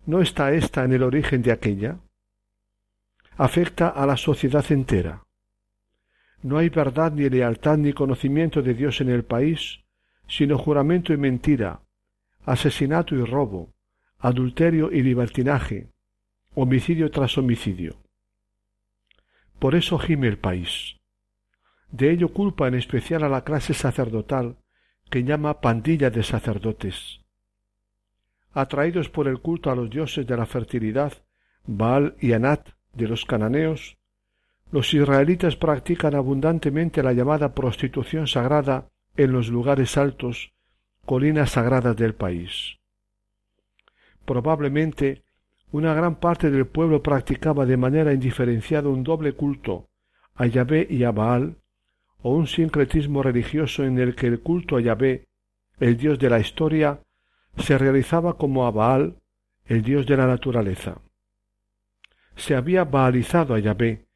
¿No 0.07 0.20
está 0.20 0.53
ésta 0.53 0.85
en 0.85 0.92
el 0.92 1.03
origen 1.03 1.42
de 1.42 1.53
aquella? 1.53 1.98
Afecta 3.37 3.88
a 3.88 4.07
la 4.07 4.16
sociedad 4.16 4.64
entera. 4.70 5.24
No 6.42 6.57
hay 6.57 6.70
verdad 6.70 7.12
ni 7.12 7.29
lealtad 7.29 7.76
ni 7.76 7.92
conocimiento 7.92 8.62
de 8.62 8.74
Dios 8.74 9.00
en 9.00 9.11
el 9.11 9.24
país, 9.24 9.81
sino 10.26 10.57
juramento 10.57 11.12
y 11.12 11.18
mentira, 11.18 11.81
asesinato 12.46 13.14
y 13.14 13.24
robo, 13.24 13.74
adulterio 14.18 14.90
y 14.90 15.03
libertinaje, 15.03 15.90
homicidio 16.55 17.11
tras 17.11 17.37
homicidio. 17.37 17.96
Por 19.59 19.74
eso 19.74 19.98
gime 19.98 20.29
el 20.29 20.38
país. 20.38 20.96
De 21.90 22.11
ello 22.11 22.33
culpa 22.33 22.68
en 22.68 22.74
especial 22.74 23.24
a 23.24 23.29
la 23.29 23.44
clase 23.44 23.74
sacerdotal, 23.74 24.57
que 25.11 25.25
llama 25.25 25.61
pandilla 25.61 26.11
de 26.11 26.23
sacerdotes. 26.23 27.20
Atraídos 28.53 29.09
por 29.09 29.29
el 29.29 29.40
culto 29.40 29.70
a 29.70 29.75
los 29.75 29.90
dioses 29.90 30.27
de 30.27 30.37
la 30.37 30.46
fertilidad, 30.46 31.12
Baal 31.66 32.16
y 32.20 32.33
Anat 32.33 32.70
de 32.94 33.09
los 33.09 33.25
cananeos, 33.25 33.99
los 34.73 34.94
israelitas 34.94 35.57
practican 35.57 36.14
abundantemente 36.14 37.03
la 37.03 37.12
llamada 37.12 37.55
prostitución 37.55 38.27
sagrada 38.29 38.88
en 39.16 39.33
los 39.33 39.49
lugares 39.49 39.96
altos, 39.96 40.53
colinas 41.05 41.51
sagradas 41.51 41.96
del 41.96 42.14
país. 42.14 42.79
Probablemente 44.25 45.25
una 45.73 45.94
gran 45.94 46.16
parte 46.16 46.51
del 46.51 46.66
pueblo 46.66 47.03
practicaba 47.03 47.66
de 47.66 47.77
manera 47.77 48.12
indiferenciada 48.12 48.88
un 48.88 49.03
doble 49.03 49.33
culto 49.35 49.88
a 50.35 50.46
Yahvé 50.46 50.87
y 50.88 51.05
a 51.05 51.12
Baal, 51.12 51.57
o 52.22 52.35
un 52.35 52.46
sincretismo 52.46 53.22
religioso 53.22 53.85
en 53.85 53.98
el 53.98 54.14
que 54.14 54.26
el 54.26 54.40
culto 54.40 54.76
a 54.76 54.80
Yahvé, 54.80 55.26
el 55.78 55.96
dios 55.96 56.18
de 56.18 56.30
la 56.30 56.38
historia, 56.38 57.00
se 57.56 57.78
realizaba 57.78 58.37
como 58.37 58.66
a 58.66 58.70
Baal, 58.70 59.16
el 59.64 59.83
dios 59.83 60.06
de 60.06 60.16
la 60.16 60.26
naturaleza. 60.26 61.00
Se 62.37 62.54
había 62.54 62.85
baalizado 62.85 63.54
a 63.54 63.59
Yahvé, 63.59 64.06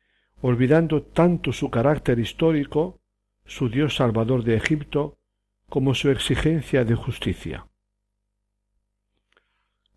olvidando 0.43 1.03
tanto 1.03 1.53
su 1.53 1.71
carácter 1.71 2.19
histórico, 2.19 3.01
su 3.47 3.69
dios 3.69 3.97
salvador 3.97 4.45
de 4.45 4.57
Egipto, 4.57 5.17
como 5.69 5.95
su 5.95 6.11
exigencia 6.11 6.85
de 6.85 6.95
justicia. 6.95 7.67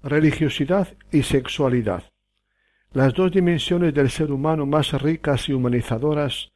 Religiosidad 0.03 0.95
y 1.11 1.23
sexualidad, 1.23 2.03
las 2.93 3.13
dos 3.13 3.31
dimensiones 3.31 3.93
del 3.93 4.09
ser 4.09 4.31
humano 4.31 4.65
más 4.65 4.93
ricas 5.01 5.49
y 5.49 5.53
humanizadoras 5.53 6.51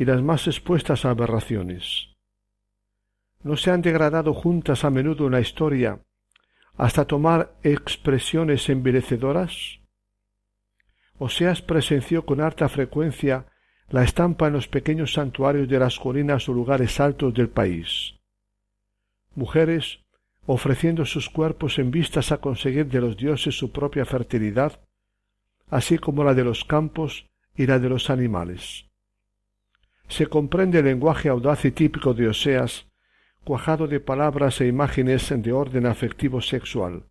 y 0.00 0.06
las 0.06 0.22
más 0.22 0.46
expuestas 0.46 1.04
a 1.04 1.10
aberraciones. 1.10 2.08
¿No 3.42 3.58
se 3.58 3.70
han 3.70 3.82
degradado 3.82 4.32
juntas 4.32 4.82
a 4.82 4.88
menudo 4.88 5.26
en 5.26 5.32
la 5.32 5.42
historia 5.42 6.00
hasta 6.78 7.04
tomar 7.04 7.52
expresiones 7.62 8.70
envilecedoras? 8.70 9.80
Oseas 11.18 11.60
presenció 11.60 12.24
con 12.24 12.40
harta 12.40 12.70
frecuencia 12.70 13.44
la 13.90 14.02
estampa 14.02 14.46
en 14.46 14.54
los 14.54 14.68
pequeños 14.68 15.12
santuarios 15.12 15.68
de 15.68 15.78
las 15.78 15.98
colinas 15.98 16.48
o 16.48 16.54
lugares 16.54 16.98
altos 16.98 17.34
del 17.34 17.50
país. 17.50 18.14
Mujeres 19.34 20.00
ofreciendo 20.46 21.04
sus 21.04 21.28
cuerpos 21.28 21.78
en 21.78 21.90
vistas 21.90 22.32
a 22.32 22.38
conseguir 22.38 22.86
de 22.86 23.02
los 23.02 23.18
dioses 23.18 23.54
su 23.54 23.70
propia 23.70 24.06
fertilidad, 24.06 24.80
así 25.68 25.98
como 25.98 26.24
la 26.24 26.32
de 26.32 26.44
los 26.44 26.64
campos 26.64 27.26
y 27.54 27.66
la 27.66 27.78
de 27.78 27.90
los 27.90 28.08
animales. 28.08 28.89
Se 30.10 30.26
comprende 30.26 30.80
el 30.80 30.86
lenguaje 30.86 31.28
audaz 31.28 31.64
y 31.64 31.70
típico 31.70 32.14
de 32.14 32.26
Oseas, 32.26 32.88
cuajado 33.44 33.86
de 33.86 34.00
palabras 34.00 34.60
e 34.60 34.66
imágenes 34.66 35.32
de 35.34 35.52
orden 35.52 35.86
afectivo 35.86 36.40
sexual. 36.40 37.04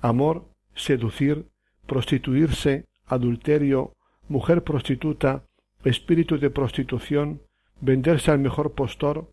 Amor, 0.00 0.48
seducir, 0.74 1.50
prostituirse, 1.86 2.86
adulterio, 3.04 3.92
mujer 4.26 4.64
prostituta, 4.64 5.44
espíritu 5.84 6.38
de 6.38 6.48
prostitución, 6.48 7.42
venderse 7.82 8.30
al 8.30 8.38
mejor 8.38 8.72
postor, 8.72 9.30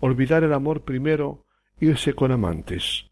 olvidar 0.00 0.44
el 0.44 0.54
amor 0.54 0.80
primero, 0.80 1.44
irse 1.78 2.14
con 2.14 2.32
amantes. 2.32 3.10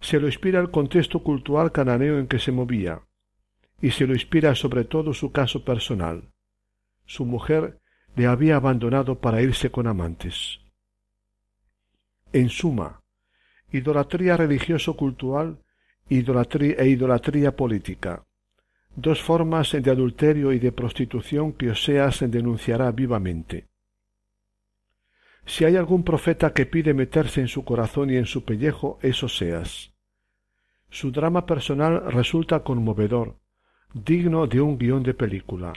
Se 0.00 0.20
lo 0.20 0.26
inspira 0.26 0.60
el 0.60 0.70
contexto 0.70 1.22
cultural 1.22 1.72
cananeo 1.72 2.18
en 2.18 2.26
que 2.26 2.38
se 2.38 2.52
movía, 2.52 3.00
y 3.80 3.92
se 3.92 4.06
lo 4.06 4.12
inspira 4.12 4.54
sobre 4.54 4.84
todo 4.84 5.14
su 5.14 5.32
caso 5.32 5.64
personal. 5.64 6.28
Su 7.06 7.24
mujer 7.24 7.81
le 8.16 8.26
había 8.26 8.56
abandonado 8.56 9.18
para 9.20 9.42
irse 9.42 9.70
con 9.70 9.86
amantes. 9.86 10.60
En 12.32 12.48
suma, 12.48 13.02
idolatría 13.70 14.36
religioso-cultural 14.36 15.58
idolatría 16.08 16.76
e 16.78 16.88
idolatría 16.88 17.56
política, 17.56 18.24
dos 18.94 19.22
formas 19.22 19.72
de 19.72 19.90
adulterio 19.90 20.52
y 20.52 20.58
de 20.58 20.72
prostitución 20.72 21.52
que 21.52 21.70
Oseas 21.70 22.20
denunciará 22.30 22.90
vivamente. 22.92 23.68
Si 25.46 25.64
hay 25.64 25.76
algún 25.76 26.04
profeta 26.04 26.52
que 26.52 26.66
pide 26.66 26.94
meterse 26.94 27.40
en 27.40 27.48
su 27.48 27.64
corazón 27.64 28.10
y 28.10 28.16
en 28.16 28.26
su 28.26 28.44
pellejo, 28.44 28.98
es 29.02 29.22
Oseas. 29.22 29.92
Su 30.90 31.10
drama 31.10 31.46
personal 31.46 32.12
resulta 32.12 32.62
conmovedor, 32.62 33.38
digno 33.94 34.46
de 34.46 34.60
un 34.60 34.78
guion 34.78 35.02
de 35.02 35.14
película. 35.14 35.72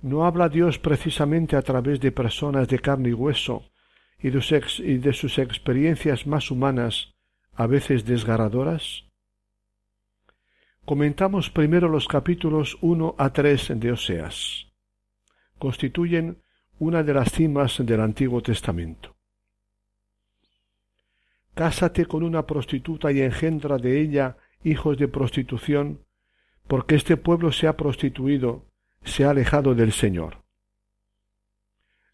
¿No 0.00 0.24
habla 0.24 0.48
Dios 0.48 0.78
precisamente 0.78 1.56
a 1.56 1.62
través 1.62 2.00
de 2.00 2.12
personas 2.12 2.68
de 2.68 2.78
carne 2.78 3.08
y 3.08 3.12
hueso 3.12 3.64
y 4.20 4.30
de, 4.30 5.12
sus, 5.12 5.38
experiencias 5.38 6.26
más 6.26 6.52
humanas, 6.52 7.14
a 7.54 7.66
veces 7.66 8.04
desgarradoras? 8.04 9.04
Comentamos 10.84 11.50
primero 11.50 11.88
los 11.88 12.06
capítulos 12.06 12.78
1 12.80 13.16
a 13.18 13.32
3 13.32 13.72
de 13.74 13.92
Oseas. 13.92 14.68
Constituyen 15.58 16.42
una 16.78 17.02
de 17.02 17.14
las 17.14 17.32
cimas 17.32 17.84
del 17.84 18.00
Antiguo 18.00 18.40
Testamento. 18.40 19.16
Cásate 21.54 22.06
con 22.06 22.22
una 22.22 22.46
prostituta 22.46 23.10
y 23.10 23.20
engendra 23.20 23.78
de 23.78 24.00
ella 24.00 24.36
hijos 24.62 24.96
de 24.96 25.08
prostitución, 25.08 26.04
porque 26.68 26.94
este 26.94 27.16
pueblo 27.16 27.50
se 27.50 27.66
ha 27.66 27.76
prostituido, 27.76 28.67
se 29.04 29.24
ha 29.24 29.30
alejado 29.30 29.74
del 29.74 29.92
Señor. 29.92 30.42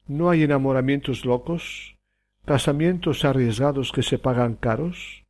¿No 0.07 0.29
hay 0.29 0.43
enamoramientos 0.43 1.25
locos, 1.25 1.97
casamientos 2.45 3.25
arriesgados 3.25 3.91
que 3.91 4.03
se 4.03 4.19
pagan 4.19 4.55
caros? 4.55 5.25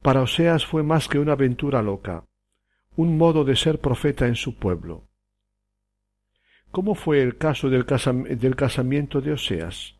Para 0.00 0.22
Oseas 0.22 0.64
fue 0.64 0.82
más 0.82 1.08
que 1.08 1.18
una 1.18 1.32
aventura 1.32 1.82
loca, 1.82 2.24
un 2.94 3.18
modo 3.18 3.44
de 3.44 3.56
ser 3.56 3.80
profeta 3.80 4.26
en 4.26 4.36
su 4.36 4.56
pueblo. 4.56 5.08
¿Cómo 6.70 6.94
fue 6.94 7.22
el 7.22 7.36
caso 7.36 7.70
del, 7.70 7.86
casamiento 7.86 9.20
de 9.20 9.32
Oseas? 9.32 9.96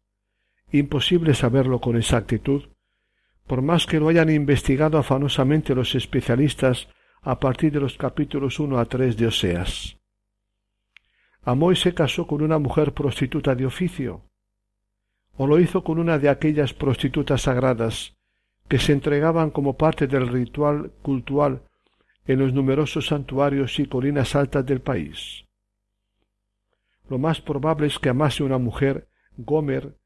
Imposible 0.71 1.35
saberlo 1.35 1.81
con 1.81 1.97
exactitud, 1.97 2.65
por 3.47 3.63
más 3.63 3.87
que 3.87 3.99
lo 3.99 4.09
hayan 4.09 4.31
investigado 4.31 4.99
afanosamente 4.99 5.75
los 5.75 5.95
especialistas 5.95 6.89
a 7.23 7.41
partir 7.41 7.73
de 7.73 7.81
los 7.81 7.97
capítulos 7.97 8.61
1 8.61 8.79
a 8.79 8.85
3 8.85 9.17
de 9.17 9.27
Oseas. 9.27 9.99
Amós 11.45 11.81
se 11.81 11.93
casó 11.93 12.27
con 12.27 12.41
una 12.41 12.59
mujer 12.59 12.95
prostituta 12.95 13.55
de 13.55 13.67
oficio, 13.67 14.23
o 15.37 15.47
lo 15.47 15.61
hizo 15.61 15.85
con 15.85 15.99
una 15.99 16.19
de 16.19 16.29
aquellas 16.29 16.73
prostitutas 16.73 17.43
sagradas 17.43 18.17
que 18.69 18.79
se 18.79 18.93
entregaban 18.93 19.51
como 19.51 19.77
parte 19.77 20.07
del 20.07 20.29
ritual 20.29 20.93
cultural 21.03 21.63
en 22.27 22.39
los 22.39 22.55
numerosos 22.55 23.09
santuarios 23.09 23.79
y 23.79 23.87
colinas 23.87 24.35
altas 24.35 24.65
del 24.65 24.81
país. 24.81 25.45
Lo 27.11 27.19
más 27.19 27.43
probable 27.43 27.89
es 27.89 27.99
que 27.99 28.09
amase 28.09 28.43
una 28.43 28.59
mujer, 28.59 29.09
Gomer, 29.37 29.99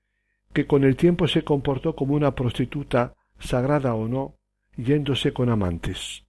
que 0.53 0.67
con 0.67 0.83
el 0.83 0.97
tiempo 0.97 1.29
se 1.29 1.45
comportó 1.45 1.95
como 1.95 2.15
una 2.15 2.35
prostituta, 2.35 3.15
sagrada 3.39 3.95
o 3.95 4.09
no, 4.09 4.35
yéndose 4.77 5.33
con 5.33 5.51
amantes. 5.51 6.28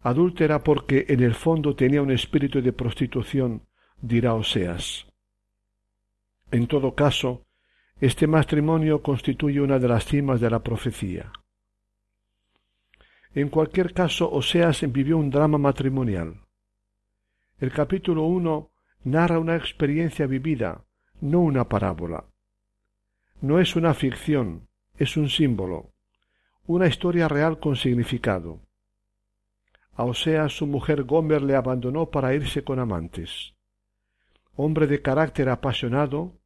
Adúltera 0.00 0.62
porque 0.62 1.06
en 1.08 1.20
el 1.22 1.34
fondo 1.34 1.74
tenía 1.74 2.02
un 2.02 2.12
espíritu 2.12 2.62
de 2.62 2.72
prostitución, 2.72 3.62
dirá 4.00 4.34
Oseas. 4.34 5.06
En 6.50 6.66
todo 6.66 6.94
caso, 6.94 7.46
este 8.00 8.26
matrimonio 8.26 9.02
constituye 9.02 9.60
una 9.60 9.78
de 9.78 9.88
las 9.88 10.04
cimas 10.04 10.40
de 10.40 10.50
la 10.50 10.62
profecía. 10.62 11.32
En 13.34 13.48
cualquier 13.48 13.92
caso, 13.92 14.30
Oseas 14.30 14.80
vivió 14.92 15.18
un 15.18 15.30
drama 15.30 15.58
matrimonial. 15.58 16.42
El 17.58 17.72
capítulo 17.72 18.22
uno 18.22 18.70
narra 19.02 19.40
una 19.40 19.56
experiencia 19.56 20.26
vivida, 20.26 20.84
no 21.20 21.40
una 21.40 21.68
parábola. 21.68 22.24
No 23.40 23.58
es 23.58 23.74
una 23.74 23.94
ficción, 23.94 24.68
es 24.96 25.16
un 25.16 25.28
símbolo, 25.28 25.92
una 26.66 26.86
historia 26.86 27.28
real 27.28 27.58
con 27.58 27.76
significado. 27.76 28.67
A 29.98 30.04
Oseas 30.04 30.56
su 30.56 30.68
mujer 30.68 31.02
Gomer 31.02 31.42
le 31.42 31.56
abandonó 31.56 32.08
para 32.08 32.32
irse 32.32 32.62
con 32.62 32.78
amantes. 32.78 33.54
Hombre 34.54 34.86
de 34.86 35.02
carácter 35.02 35.48
apasionado, 35.48 36.38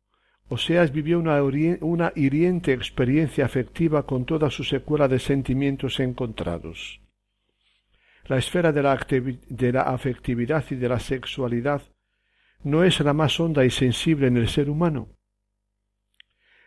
Oseas 0.48 0.90
vivió 0.90 1.18
una, 1.18 2.12
hiriente 2.16 2.72
experiencia 2.72 3.44
afectiva 3.44 4.06
con 4.06 4.24
toda 4.24 4.50
su 4.50 4.64
secuela 4.64 5.06
de 5.06 5.18
sentimientos 5.18 6.00
encontrados. 6.00 7.02
La 8.24 8.38
esfera 8.38 8.72
de 8.72 8.82
la 8.82 9.82
afectividad 9.82 10.64
y 10.70 10.76
de 10.76 10.88
la 10.88 10.98
sexualidad 10.98 11.82
no 12.64 12.84
es 12.84 13.00
la 13.00 13.12
más 13.12 13.38
honda 13.38 13.66
y 13.66 13.70
sensible 13.70 14.28
en 14.28 14.38
el 14.38 14.48
ser 14.48 14.70
humano. 14.70 15.10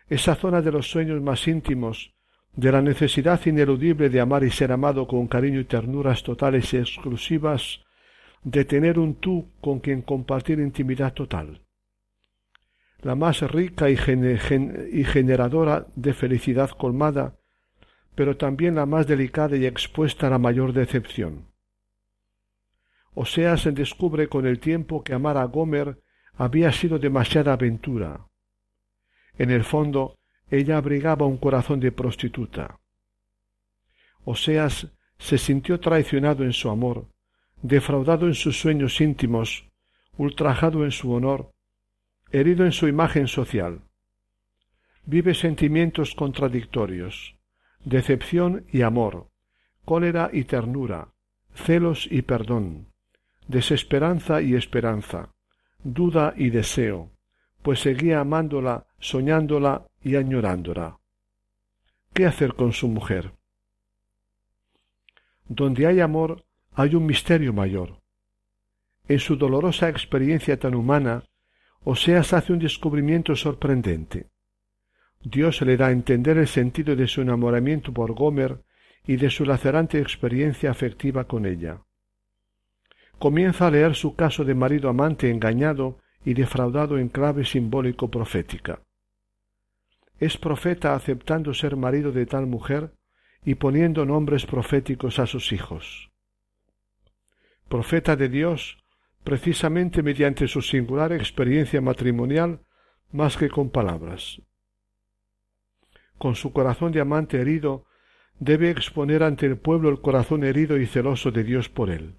Esa 0.08 0.36
zona 0.36 0.62
de 0.62 0.70
los 0.70 0.88
sueños 0.88 1.20
más 1.20 1.48
íntimos, 1.48 2.15
de 2.56 2.72
la 2.72 2.82
necesidad 2.82 3.44
ineludible 3.46 4.08
de 4.08 4.20
amar 4.20 4.42
y 4.42 4.50
ser 4.50 4.72
amado 4.72 5.06
con 5.06 5.28
cariño 5.28 5.60
y 5.60 5.64
ternuras 5.64 6.22
totales 6.22 6.72
y 6.74 6.78
exclusivas, 6.78 7.80
de 8.42 8.64
tener 8.64 8.98
un 8.98 9.16
tú 9.16 9.50
con 9.60 9.80
quien 9.80 10.02
compartir 10.02 10.58
intimidad 10.58 11.12
total 11.12 11.60
la 13.06 13.14
más 13.14 13.40
rica 13.40 13.88
y, 13.88 13.96
generadora 13.96 15.86
de 15.94 16.12
felicidad 16.12 16.70
colmada, 16.70 17.36
pero 18.14 18.36
también 18.36 18.74
la 18.74 18.84
más 18.84 19.06
delicada 19.06 19.56
y 19.56 19.64
expuesta 19.64 20.26
a 20.26 20.30
la 20.30 20.38
mayor 20.38 20.72
decepción. 20.72 21.46
Oseas 23.14 23.72
descubre 23.72 24.28
con 24.28 24.46
el 24.46 24.58
tiempo 24.58 25.02
que 25.02 25.14
amar 25.14 25.36
a 25.36 25.44
Gomer 25.44 26.00
había 26.34 26.72
sido 26.72 26.98
demasiada 26.98 27.52
aventura. 27.52 28.26
En 29.38 29.50
el 29.50 29.64
fondo, 29.64 30.18
ella 30.50 30.76
abrigaba 30.76 31.26
un 31.26 31.38
corazón 31.38 31.80
de 31.80 31.92
prostituta. 31.92 32.78
Oseas 34.24 34.88
se 35.18 35.38
sintió 35.38 35.80
traicionado 35.80 36.44
en 36.44 36.52
su 36.52 36.68
amor, 36.70 37.08
defraudado 37.62 38.26
en 38.26 38.34
sus 38.34 38.60
sueños 38.60 39.00
íntimos, 39.00 39.68
ultrajado 40.18 40.84
en 40.84 40.92
su 40.92 41.12
honor, 41.12 41.52
herido 42.30 42.64
en 42.64 42.72
su 42.72 42.88
imagen 42.88 43.28
social. 43.28 43.82
Vive 45.04 45.34
sentimientos 45.34 46.14
contradictorios, 46.14 47.36
decepción 47.84 48.66
y 48.72 48.82
amor, 48.82 49.28
cólera 49.84 50.30
y 50.32 50.44
ternura, 50.44 51.12
celos 51.54 52.08
y 52.10 52.22
perdón, 52.22 52.88
desesperanza 53.46 54.42
y 54.42 54.54
esperanza, 54.54 55.32
duda 55.84 56.34
y 56.36 56.50
deseo, 56.50 57.10
pues 57.62 57.80
seguía 57.80 58.20
amándola, 58.20 58.86
soñándola 58.98 59.86
y 60.06 60.14
añorándola. 60.14 61.00
¿Qué 62.14 62.26
hacer 62.26 62.54
con 62.54 62.72
su 62.72 62.86
mujer? 62.86 63.32
Donde 65.48 65.88
hay 65.88 65.98
amor 65.98 66.44
hay 66.74 66.94
un 66.94 67.06
misterio 67.06 67.52
mayor. 67.52 68.00
En 69.08 69.18
su 69.18 69.34
dolorosa 69.34 69.88
experiencia 69.88 70.60
tan 70.60 70.76
humana, 70.76 71.24
Oseas 71.82 72.32
hace 72.34 72.52
un 72.52 72.60
descubrimiento 72.60 73.34
sorprendente. 73.34 74.30
Dios 75.24 75.60
le 75.62 75.76
da 75.76 75.88
a 75.88 75.90
entender 75.90 76.38
el 76.38 76.46
sentido 76.46 76.94
de 76.94 77.08
su 77.08 77.22
enamoramiento 77.22 77.92
por 77.92 78.14
Gomer 78.14 78.62
y 79.08 79.16
de 79.16 79.28
su 79.28 79.44
lacerante 79.44 79.98
experiencia 79.98 80.70
afectiva 80.70 81.24
con 81.24 81.46
ella. 81.46 81.82
Comienza 83.18 83.66
a 83.66 83.72
leer 83.72 83.96
su 83.96 84.14
caso 84.14 84.44
de 84.44 84.54
marido 84.54 84.88
amante 84.88 85.30
engañado 85.30 85.98
y 86.24 86.34
defraudado 86.34 86.96
en 86.96 87.08
clave 87.08 87.44
simbólico 87.44 88.08
profética. 88.08 88.85
Es 90.18 90.38
profeta 90.38 90.94
aceptando 90.94 91.52
ser 91.52 91.76
marido 91.76 92.12
de 92.12 92.26
tal 92.26 92.46
mujer 92.46 92.92
y 93.44 93.56
poniendo 93.56 94.04
nombres 94.04 94.46
proféticos 94.46 95.18
a 95.18 95.26
sus 95.26 95.52
hijos. 95.52 96.10
Profeta 97.68 98.16
de 98.16 98.28
Dios 98.28 98.78
precisamente 99.26 100.04
mediante 100.04 100.46
su 100.46 100.62
singular 100.62 101.12
experiencia 101.12 101.80
matrimonial 101.80 102.60
más 103.10 103.36
que 103.36 103.48
con 103.48 103.70
palabras. 103.70 104.40
Con 106.16 106.36
su 106.36 106.52
corazón 106.52 106.92
de 106.92 107.00
amante 107.00 107.40
herido, 107.40 107.86
debe 108.38 108.70
exponer 108.70 109.24
ante 109.24 109.46
el 109.46 109.56
pueblo 109.56 109.88
el 109.88 110.00
corazón 110.00 110.44
herido 110.44 110.78
y 110.78 110.86
celoso 110.86 111.32
de 111.32 111.42
Dios 111.42 111.68
por 111.68 111.90
él. 111.90 112.14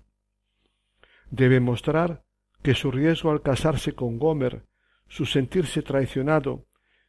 Debe 1.31 1.62
mostrar 1.62 2.25
que 2.62 2.73
su 2.73 2.91
riesgo 2.91 3.31
al 3.31 3.41
casarse 3.41 3.93
con 3.93 4.19
Gomer, 4.19 4.65
su 5.07 5.25
sentirse 5.25 5.81
traicionado, 5.81 6.66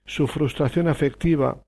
su 0.08 0.26
frustración 0.26 0.88
afectiva, 0.88 1.64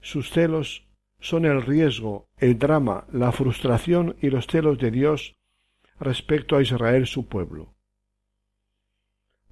sus 0.00 0.30
celos, 0.30 0.84
son 1.20 1.44
el 1.46 1.62
riesgo, 1.62 2.28
el 2.38 2.58
drama, 2.58 3.06
la 3.12 3.30
frustración 3.30 4.16
y 4.20 4.30
los 4.30 4.48
celos 4.48 4.78
de 4.78 4.90
Dios 4.90 5.36
respecto 6.00 6.56
a 6.56 6.62
Israel 6.62 7.06
su 7.06 7.28
pueblo. 7.28 7.76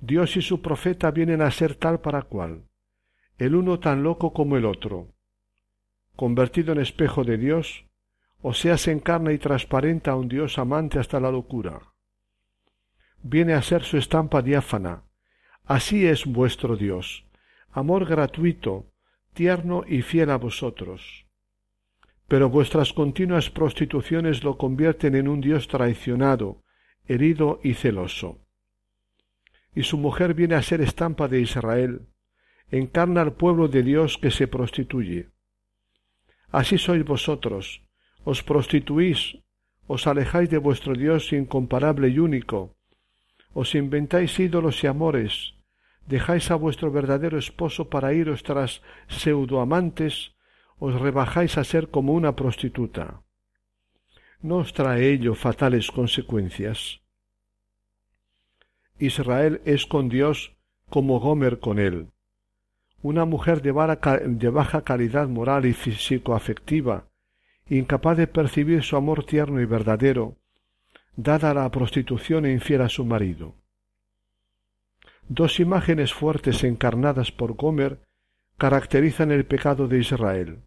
Dios 0.00 0.36
y 0.36 0.42
su 0.42 0.60
profeta 0.60 1.12
vienen 1.12 1.40
a 1.40 1.52
ser 1.52 1.76
tal 1.76 2.00
para 2.00 2.22
cual, 2.22 2.64
el 3.38 3.54
uno 3.54 3.78
tan 3.78 4.02
loco 4.02 4.32
como 4.32 4.56
el 4.56 4.64
otro. 4.64 5.14
Convertido 6.16 6.72
en 6.72 6.80
espejo 6.80 7.22
de 7.22 7.38
Dios, 7.38 7.86
o 8.40 8.54
sea, 8.54 8.76
se 8.76 8.90
encarna 8.90 9.32
y 9.32 9.38
transparenta 9.38 10.10
a 10.10 10.16
un 10.16 10.26
Dios 10.26 10.58
amante 10.58 10.98
hasta 10.98 11.20
la 11.20 11.30
locura. 11.30 11.94
Viene 13.22 13.54
a 13.54 13.62
ser 13.62 13.84
su 13.84 13.98
estampa 13.98 14.42
diáfana. 14.42 15.04
Así 15.64 16.06
es 16.08 16.26
vuestro 16.26 16.76
Dios, 16.76 17.24
amor 17.72 18.06
gratuito, 18.06 18.86
tierno 19.34 19.84
y 19.86 20.02
fiel 20.02 20.30
a 20.30 20.36
vosotros 20.38 21.22
pero 22.32 22.48
vuestras 22.48 22.94
continuas 22.94 23.50
prostituciones 23.50 24.42
lo 24.42 24.56
convierten 24.56 25.16
en 25.16 25.28
un 25.28 25.42
Dios 25.42 25.68
traicionado, 25.68 26.62
herido 27.06 27.60
y 27.62 27.74
celoso. 27.74 28.38
Y 29.74 29.82
su 29.82 29.98
mujer 29.98 30.32
viene 30.32 30.54
a 30.54 30.62
ser 30.62 30.80
estampa 30.80 31.28
de 31.28 31.42
Israel, 31.42 32.06
encarna 32.70 33.20
al 33.20 33.34
pueblo 33.34 33.68
de 33.68 33.82
Dios 33.82 34.16
que 34.16 34.30
se 34.30 34.48
prostituye. 34.48 35.28
Así 36.50 36.78
sois 36.78 37.04
vosotros, 37.04 37.82
os 38.24 38.42
prostituís, 38.42 39.36
os 39.86 40.06
alejáis 40.06 40.48
de 40.48 40.56
vuestro 40.56 40.94
Dios 40.94 41.34
incomparable 41.34 42.08
y 42.08 42.18
único, 42.18 42.78
os 43.52 43.74
inventáis 43.74 44.40
ídolos 44.40 44.82
y 44.82 44.86
amores, 44.86 45.52
dejáis 46.12 46.50
a 46.50 46.56
vuestro 46.56 46.92
verdadero 46.92 47.38
esposo 47.38 47.88
para 47.88 48.12
iros 48.12 48.42
tras 48.42 48.82
pseudoamantes 49.08 50.14
os 50.78 51.00
rebajáis 51.00 51.56
a 51.56 51.64
ser 51.64 51.88
como 51.88 52.12
una 52.12 52.36
prostituta. 52.36 53.22
¿No 54.42 54.56
os 54.58 54.74
trae 54.74 55.08
ello 55.08 55.34
fatales 55.34 55.90
consecuencias? 55.90 57.00
Israel 58.98 59.62
es 59.64 59.86
con 59.86 60.10
Dios 60.10 60.52
como 60.90 61.18
Gomer 61.18 61.60
con 61.60 61.78
él. 61.78 62.08
Una 63.00 63.24
mujer 63.24 63.62
de, 63.62 63.70
baja 64.50 64.82
calidad 64.84 65.28
moral 65.28 65.64
y 65.64 65.72
físico-afectiva, 65.72 67.06
incapaz 67.70 68.18
de 68.18 68.26
percibir 68.26 68.82
su 68.82 68.96
amor 68.96 69.24
tierno 69.24 69.62
y 69.62 69.64
verdadero, 69.64 70.36
dada 71.16 71.52
a 71.52 71.54
la 71.54 71.70
prostitución 71.70 72.44
e 72.44 72.52
infiel 72.52 72.82
a 72.82 72.90
su 72.90 73.06
marido. 73.06 73.61
Dos 75.28 75.60
imágenes 75.60 76.12
fuertes 76.12 76.64
encarnadas 76.64 77.32
por 77.32 77.54
Gomer 77.54 78.00
caracterizan 78.58 79.32
el 79.32 79.46
pecado 79.46 79.88
de 79.88 79.98
Israel. 79.98 80.62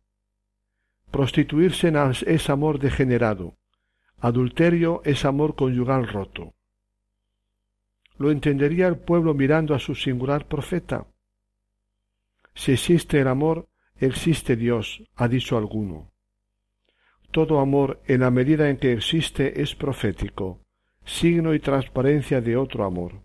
Prostituirse 1.12 1.94
es 2.26 2.50
amor 2.50 2.80
degenerado, 2.80 3.58
adulterio 4.20 5.02
es 5.06 5.24
amor 5.24 5.56
conyugal 5.56 6.08
roto. 6.08 6.54
¿Lo 8.18 8.32
entendería 8.32 8.88
el 8.88 8.98
pueblo 8.98 9.34
mirando 9.34 9.76
a 9.76 9.80
su 9.80 9.94
singular 9.94 10.48
profeta? 10.48 11.08
Si 12.54 12.72
existe 12.72 13.20
el 13.20 13.28
amor, 13.28 13.68
existe 13.98 14.56
Dios, 14.56 15.04
ha 15.16 15.28
dicho 15.28 15.58
alguno. 15.58 16.12
Todo 17.32 17.60
amor, 17.60 18.02
en 18.08 18.22
la 18.22 18.32
medida 18.32 18.70
en 18.70 18.78
que 18.78 18.94
existe, 18.94 19.62
es 19.62 19.76
profético, 19.76 20.62
signo 21.04 21.54
y 21.54 21.60
transparencia 21.60 22.40
de 22.40 22.56
otro 22.56 22.86
amor. 22.86 23.25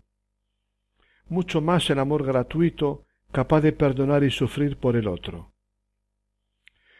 Mucho 1.31 1.61
más 1.61 1.89
el 1.89 1.97
amor 1.99 2.25
gratuito, 2.25 3.05
capaz 3.31 3.61
de 3.61 3.71
perdonar 3.71 4.21
y 4.25 4.31
sufrir 4.31 4.75
por 4.75 4.97
el 4.97 5.07
otro. 5.07 5.53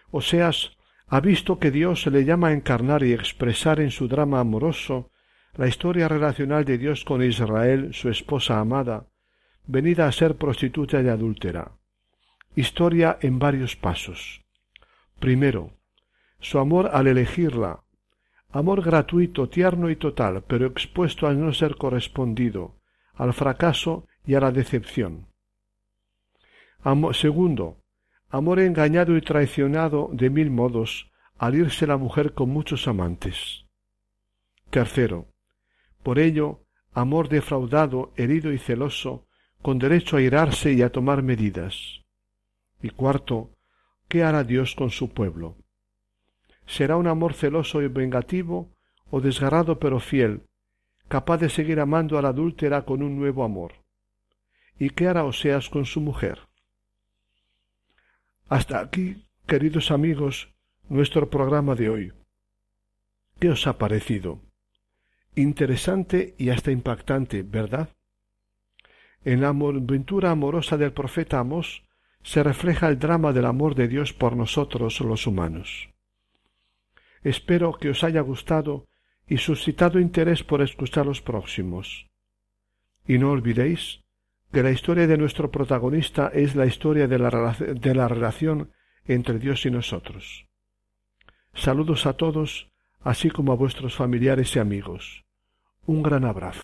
Oseas 0.10 0.78
ha 1.08 1.20
visto 1.20 1.60
que 1.60 1.70
Dios 1.70 2.08
le 2.08 2.24
llama 2.24 2.48
a 2.48 2.54
encarnar 2.54 3.04
y 3.04 3.12
expresar 3.12 3.82
en 3.82 3.92
su 3.92 4.08
drama 4.08 4.40
amoroso 4.40 5.12
la 5.58 5.68
historia 5.68 6.08
relacional 6.08 6.64
de 6.64 6.78
Dios 6.78 7.04
con 7.04 7.22
Israel, 7.22 7.94
su 7.94 8.08
esposa 8.08 8.62
amada, 8.62 9.08
venida 9.68 10.08
a 10.08 10.14
ser 10.14 10.38
prostituta 10.38 11.02
y 11.02 11.10
adúltera. 11.10 11.74
Historia 12.56 13.18
en 13.20 13.38
varios 13.38 13.76
pasos. 13.76 14.46
Primero, 15.20 15.74
su 16.40 16.58
amor 16.58 16.90
al 16.94 17.08
elegirla, 17.08 17.84
amor 18.50 18.82
gratuito, 18.82 19.50
tierno 19.50 19.90
y 19.90 19.98
total, 19.98 20.46
pero 20.48 20.68
expuesto 20.68 21.28
a 21.28 21.34
no 21.34 21.52
ser 21.52 21.76
correspondido, 21.76 22.78
al 23.14 23.34
fracaso 23.34 24.08
y 24.26 24.36
a 24.36 24.40
la 24.40 24.52
decepción. 24.52 25.28
segundo, 27.14 27.84
amor 28.30 28.60
engañado 28.60 29.18
y 29.18 29.22
traicionado 29.22 30.10
de 30.14 30.30
mil 30.30 30.52
modos, 30.52 31.12
al 31.38 31.56
irse 31.56 31.88
la 31.88 31.98
mujer 31.98 32.34
con 32.34 32.50
muchos 32.50 32.88
amantes. 32.88 33.66
Tercero, 34.70 35.28
por 36.04 36.20
ello, 36.20 36.66
amor 36.94 37.30
defraudado, 37.30 38.14
herido 38.16 38.54
y 38.54 38.58
celoso, 38.58 39.28
con 39.62 39.80
derecho 39.80 40.18
a 40.18 40.22
irarse 40.22 40.74
y 40.74 40.82
a 40.82 40.92
tomar 40.92 41.24
medidas. 41.24 42.04
Y 42.82 42.90
cuarto, 42.90 43.56
¿qué 44.08 44.24
hará 44.24 44.44
Dios 44.44 44.76
con 44.76 44.90
su 44.90 45.10
pueblo? 45.14 45.58
¿Será 46.66 46.96
un 46.98 47.08
amor 47.08 47.34
celoso 47.34 47.82
y 47.82 47.88
vengativo 47.88 48.76
o 49.10 49.20
desgarrado 49.20 49.80
pero 49.80 50.00
fiel, 50.00 50.44
capaz 51.08 51.38
de 51.38 51.50
seguir 51.50 51.80
amando 51.80 52.18
a 52.18 52.22
la 52.22 52.30
adúltera 52.30 52.86
con 52.86 53.04
un 53.04 53.18
nuevo 53.18 53.44
amor? 53.44 53.81
¿Y 54.82 54.90
qué 54.90 55.08
hará 55.08 55.26
Oseas 55.26 55.70
con 55.70 55.86
su 55.86 56.02
mujer? 56.02 56.40
Hasta 58.50 58.80
aquí, 58.80 59.28
queridos 59.46 59.92
amigos, 59.92 60.56
nuestro 60.90 61.30
programa 61.30 61.76
de 61.76 61.90
hoy. 61.92 62.14
¿Qué 63.40 63.52
os 63.52 63.68
ha 63.68 63.78
parecido? 63.78 64.42
Interesante 65.36 66.34
y 66.40 66.50
hasta 66.50 66.72
impactante, 66.72 67.44
¿verdad? 67.44 67.90
En 69.24 69.42
la 69.42 69.50
aventura 69.50 70.32
amorosa 70.32 70.78
del 70.78 70.94
profeta 70.94 71.38
Amos 71.38 71.84
se 72.24 72.42
refleja 72.42 72.88
el 72.88 72.98
drama 72.98 73.34
del 73.34 73.46
amor 73.46 73.76
de 73.76 73.88
Dios 73.88 74.14
por 74.14 74.36
nosotros 74.36 75.00
los 75.02 75.28
humanos. 75.28 75.92
Espero 77.22 77.74
que 77.74 77.92
os 77.92 78.04
haya 78.04 78.22
gustado 78.22 78.88
y 79.28 79.38
suscitado 79.38 80.00
interés 80.00 80.44
por 80.44 80.64
escuchar 80.64 81.06
los 81.06 81.22
próximos. 81.22 82.10
Y 83.06 83.20
no 83.20 83.30
olvidéis 83.30 84.01
que 84.52 84.64
la 84.64 84.72
historia 84.72 85.08
de 85.08 85.18
nuestro 85.18 85.50
protagonista 85.50 86.32
es 86.34 86.56
la 86.56 86.66
historia 86.66 87.08
de 87.08 87.20
la, 87.20 87.56
de 87.60 87.96
la 87.96 88.08
relación 88.08 88.72
entre 89.06 89.40
Dios 89.40 89.66
y 89.66 89.72
nosotros. 89.72 90.48
Saludos 91.54 92.06
a 92.06 92.14
todos, 92.14 92.70
así 93.02 93.30
como 93.30 93.52
a 93.52 93.56
vuestros 93.56 93.96
familiares 93.96 94.56
y 94.56 94.60
amigos. 94.60 95.26
Un 95.86 96.04
gran 96.04 96.26
abrazo. 96.26 96.62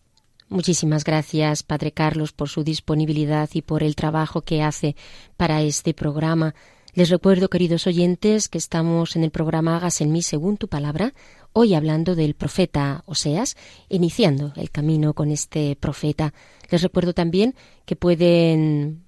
Muchísimas 0.50 1.04
gracias, 1.04 1.64
Padre 1.64 1.92
Carlos, 1.92 2.32
por 2.32 2.48
su 2.48 2.64
disponibilidad 2.64 3.50
y 3.54 3.62
por 3.62 3.84
el 3.84 3.96
trabajo 3.96 4.42
que 4.42 4.64
hace 4.64 4.96
para 5.36 5.62
este 5.62 5.94
programa. 5.94 6.56
Les 6.98 7.12
recuerdo, 7.12 7.48
queridos 7.48 7.86
oyentes, 7.86 8.50
que 8.50 8.58
estamos 8.58 9.16
en 9.16 9.24
el 9.24 9.30
programa 9.30 9.78
Hagas 9.78 10.02
en 10.02 10.12
mí 10.12 10.24
según 10.24 10.58
tu 10.58 10.68
palabra, 10.68 11.14
hoy 11.54 11.76
hablando 11.76 12.16
del 12.16 12.34
profeta 12.34 13.04
Oseas, 13.06 13.56
iniciando 13.88 14.52
el 14.56 14.72
camino 14.72 15.14
con 15.14 15.30
este 15.30 15.76
profeta. 15.76 16.34
Les 16.72 16.82
recuerdo 16.82 17.14
también 17.14 17.54
que 17.86 17.96
pueden 17.96 19.04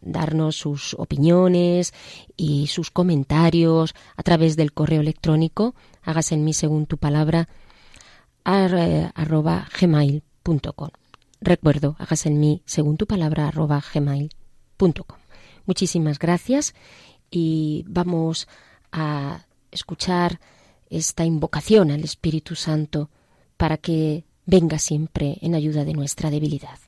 darnos 0.00 0.56
sus 0.56 0.94
opiniones 0.94 1.94
y 2.36 2.66
sus 2.66 2.90
comentarios 2.90 3.94
a 4.16 4.24
través 4.24 4.56
del 4.56 4.72
correo 4.72 5.00
electrónico 5.00 5.76
hagas 6.02 6.32
en 6.32 6.42
mí 6.42 6.52
según 6.52 6.86
tu 6.86 6.98
palabra 6.98 7.48
arroba 8.42 9.68
gmail.com. 9.80 10.88
Recuerdo, 11.40 11.94
hagas 12.00 12.26
en 12.26 12.40
mí 12.40 12.62
según 12.64 12.96
tu 12.96 13.06
palabra 13.06 13.46
arroba 13.46 13.80
gmail.com. 13.94 15.18
Muchísimas 15.64 16.18
gracias 16.18 16.74
y 17.30 17.84
vamos 17.88 18.48
a 18.92 19.46
escuchar 19.70 20.40
esta 20.88 21.24
invocación 21.24 21.90
al 21.90 22.02
Espíritu 22.02 22.56
Santo 22.56 23.10
para 23.56 23.76
que 23.76 24.24
venga 24.46 24.78
siempre 24.78 25.38
en 25.40 25.54
ayuda 25.54 25.84
de 25.84 25.94
nuestra 25.94 26.30
debilidad. 26.30 26.78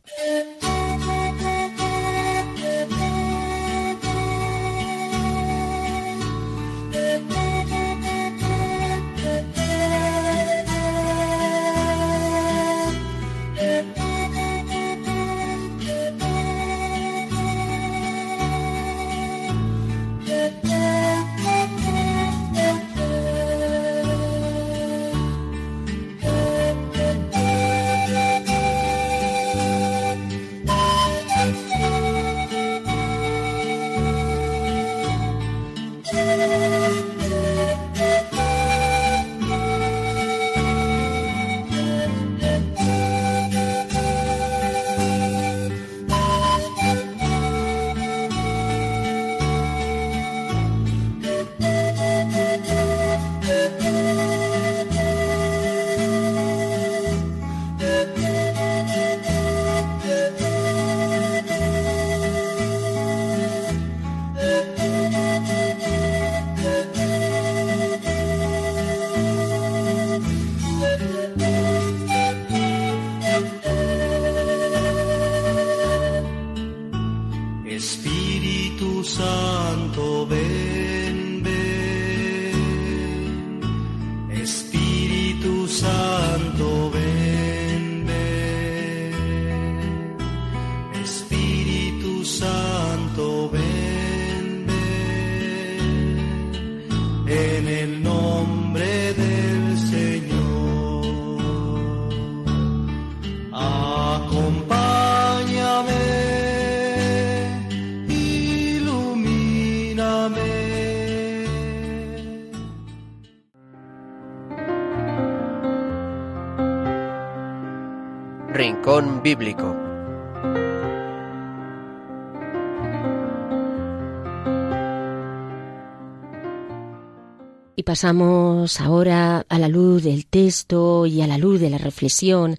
Y 127.75 127.83
pasamos 127.85 128.81
ahora 128.81 129.47
a 129.49 129.59
la 129.59 129.69
luz 129.69 130.05
del 130.05 130.27
texto 130.27 131.07
y 131.07 131.23
a 131.23 131.27
la 131.27 131.39
luz 131.39 131.61
de 131.61 131.71
la 131.71 131.79
reflexión 131.79 132.59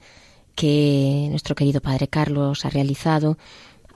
que 0.55 1.27
nuestro 1.29 1.55
querido 1.55 1.81
Padre 1.81 2.07
Carlos 2.07 2.65
ha 2.65 2.69
realizado 2.69 3.37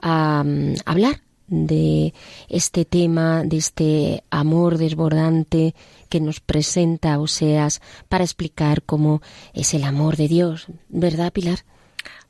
a 0.00 0.44
mm, 0.44 0.74
hablar 0.84 1.22
de 1.48 2.14
este 2.48 2.84
tema, 2.84 3.42
de 3.42 3.56
este 3.56 4.22
amor 4.30 4.78
desbordante 4.78 5.74
que 6.08 6.20
nos 6.20 6.40
presenta 6.40 7.18
Oseas 7.18 7.80
para 8.08 8.24
explicar 8.24 8.82
cómo 8.82 9.20
es 9.54 9.74
el 9.74 9.84
amor 9.84 10.16
de 10.16 10.28
Dios, 10.28 10.66
¿verdad, 10.88 11.32
Pilar? 11.32 11.64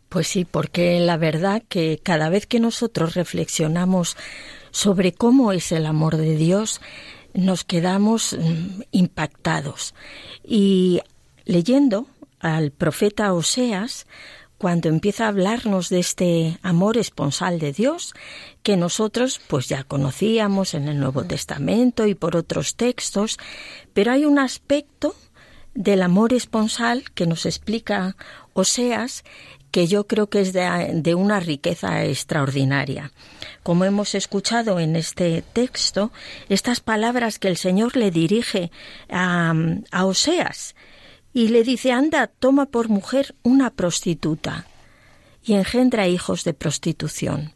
Pues 0.08 0.28
sí, 0.28 0.44
porque 0.44 1.00
la 1.00 1.16
verdad 1.16 1.62
que 1.68 2.00
cada 2.02 2.28
vez 2.30 2.46
que 2.46 2.60
nosotros 2.60 3.14
reflexionamos 3.14 4.16
sobre 4.70 5.12
cómo 5.12 5.52
es 5.52 5.72
el 5.72 5.86
amor 5.86 6.16
de 6.16 6.36
Dios, 6.36 6.80
nos 7.34 7.64
quedamos 7.64 8.32
mm, 8.32 8.82
impactados. 8.90 9.94
Y 10.42 11.00
leyendo 11.44 12.06
al 12.40 12.70
profeta 12.70 13.32
Oseas, 13.32 14.06
cuando 14.58 14.88
empieza 14.88 15.24
a 15.24 15.28
hablarnos 15.28 15.88
de 15.88 16.00
este 16.00 16.59
amor 16.62 16.98
esponsal 16.98 17.61
de 17.61 17.72
Dios, 17.72 18.14
que 18.62 18.76
nosotros 18.76 19.40
pues 19.46 19.68
ya 19.68 19.84
conocíamos 19.84 20.74
en 20.74 20.88
el 20.88 20.98
Nuevo 20.98 21.24
Testamento 21.24 22.06
y 22.06 22.14
por 22.14 22.36
otros 22.36 22.74
textos, 22.74 23.38
pero 23.92 24.11
hay 24.12 24.24
un 24.24 24.38
aspecto 24.38 25.14
del 25.74 26.02
amor 26.02 26.32
esponsal 26.32 27.04
que 27.12 27.26
nos 27.26 27.46
explica 27.46 28.16
Oseas 28.52 29.22
que 29.70 29.86
yo 29.86 30.06
creo 30.06 30.28
que 30.28 30.40
es 30.40 30.52
de, 30.52 31.14
una 31.14 31.40
riqueza 31.40 32.04
extraordinaria. 32.04 33.12
Como 33.62 33.84
hemos 33.84 34.14
escuchado 34.14 34.80
en 34.80 34.96
este 34.96 35.42
texto, 35.52 36.12
estas 36.48 36.80
palabras 36.80 37.38
que 37.38 37.48
el 37.48 37.56
Señor 37.56 37.96
le 37.96 38.10
dirige 38.10 38.70
a, 39.10 39.54
a 39.90 40.04
Oseas 40.04 40.74
y 41.32 41.48
le 41.48 41.62
dice, 41.62 41.92
anda, 41.92 42.26
toma 42.26 42.66
por 42.66 42.88
mujer 42.88 43.34
una 43.42 43.70
prostituta 43.70 44.66
y 45.44 45.54
engendra 45.54 46.08
hijos 46.08 46.44
de 46.44 46.54
prostitución. 46.54 47.52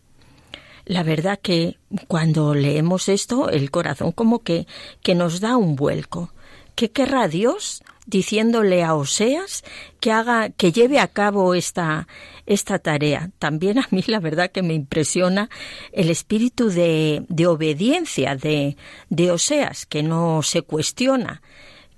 La 0.85 1.03
verdad 1.03 1.39
que 1.41 1.79
cuando 2.09 2.55
leemos 2.55 3.09
esto, 3.09 3.49
el 3.51 3.71
corazón 3.71 4.13
como 4.13 4.41
que, 4.43 4.67
que 5.03 5.15
nos 5.15 5.41
da 5.41 5.57
un 5.57 5.77
vuelco. 5.77 6.33
¿Qué 6.75 6.91
querrá 6.91 7.29
Dios 7.29 7.83
diciéndole 8.07 8.83
a 8.83 8.95
Oseas 8.95 9.63
que 10.01 10.13
haga, 10.13 10.51
que 10.51 10.73
lleve 10.73 10.99
a 10.99 11.09
cabo 11.09 11.55
esta, 11.55 12.09
esta 12.47 12.79
tarea. 12.79 13.31
También 13.39 13.79
a 13.79 13.89
mí 13.91 14.03
la 14.07 14.21
verdad 14.21 14.51
que 14.51 14.63
me 14.63 14.75
impresiona 14.75 15.49
el 15.93 16.11
espíritu 16.11 16.69
de, 16.71 17.25
de 17.29 17.47
obediencia 17.47 18.37
de, 18.37 18.77
de 19.09 19.31
Oseas, 19.31 19.87
que 19.87 20.03
no 20.03 20.43
se 20.43 20.63
cuestiona, 20.63 21.43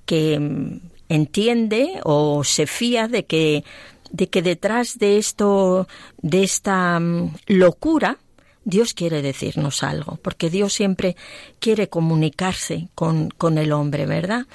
que 0.06 0.38
mm, 0.38 0.80
entiende 1.08 2.00
o 2.04 2.44
se 2.44 2.66
fía 2.66 3.08
de 3.08 3.24
que, 3.24 3.64
de 4.10 4.28
que 4.28 4.42
detrás 4.42 4.98
de 4.98 5.18
esto, 5.18 5.88
de 6.20 6.42
esta 6.42 7.00
mm, 7.00 7.34
locura, 7.46 8.18
Dios 8.66 8.94
quiere 8.94 9.20
decirnos 9.20 9.82
algo, 9.82 10.18
porque 10.22 10.48
Dios 10.48 10.72
siempre 10.72 11.16
quiere 11.58 11.88
comunicarse 11.88 12.88
con, 12.94 13.28
con 13.30 13.58
el 13.58 13.72
hombre, 13.72 14.06
¿verdad? 14.06 14.46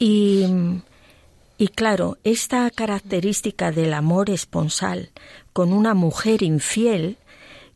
Y, 0.00 0.46
Y 1.60 1.68
claro, 1.68 2.16
esta 2.24 2.70
característica 2.70 3.70
del 3.70 3.92
amor 3.92 4.30
esponsal 4.30 5.10
con 5.52 5.74
una 5.74 5.92
mujer 5.92 6.42
infiel 6.42 7.18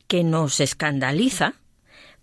que 0.09 0.25
nos 0.25 0.59
escandaliza, 0.61 1.57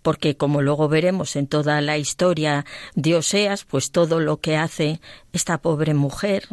porque 0.02 0.36
como 0.36 0.64
luego 0.64 0.89
veremos 0.89 1.36
en 1.36 1.45
toda 1.45 1.80
la 1.82 1.99
historia 1.99 2.66
de 2.95 3.16
Oseas, 3.16 3.64
pues 3.64 3.91
todo 3.91 4.20
lo 4.20 4.38
que 4.38 4.58
hace 4.58 5.02
esta 5.34 5.60
pobre 5.60 5.93
mujer, 5.93 6.47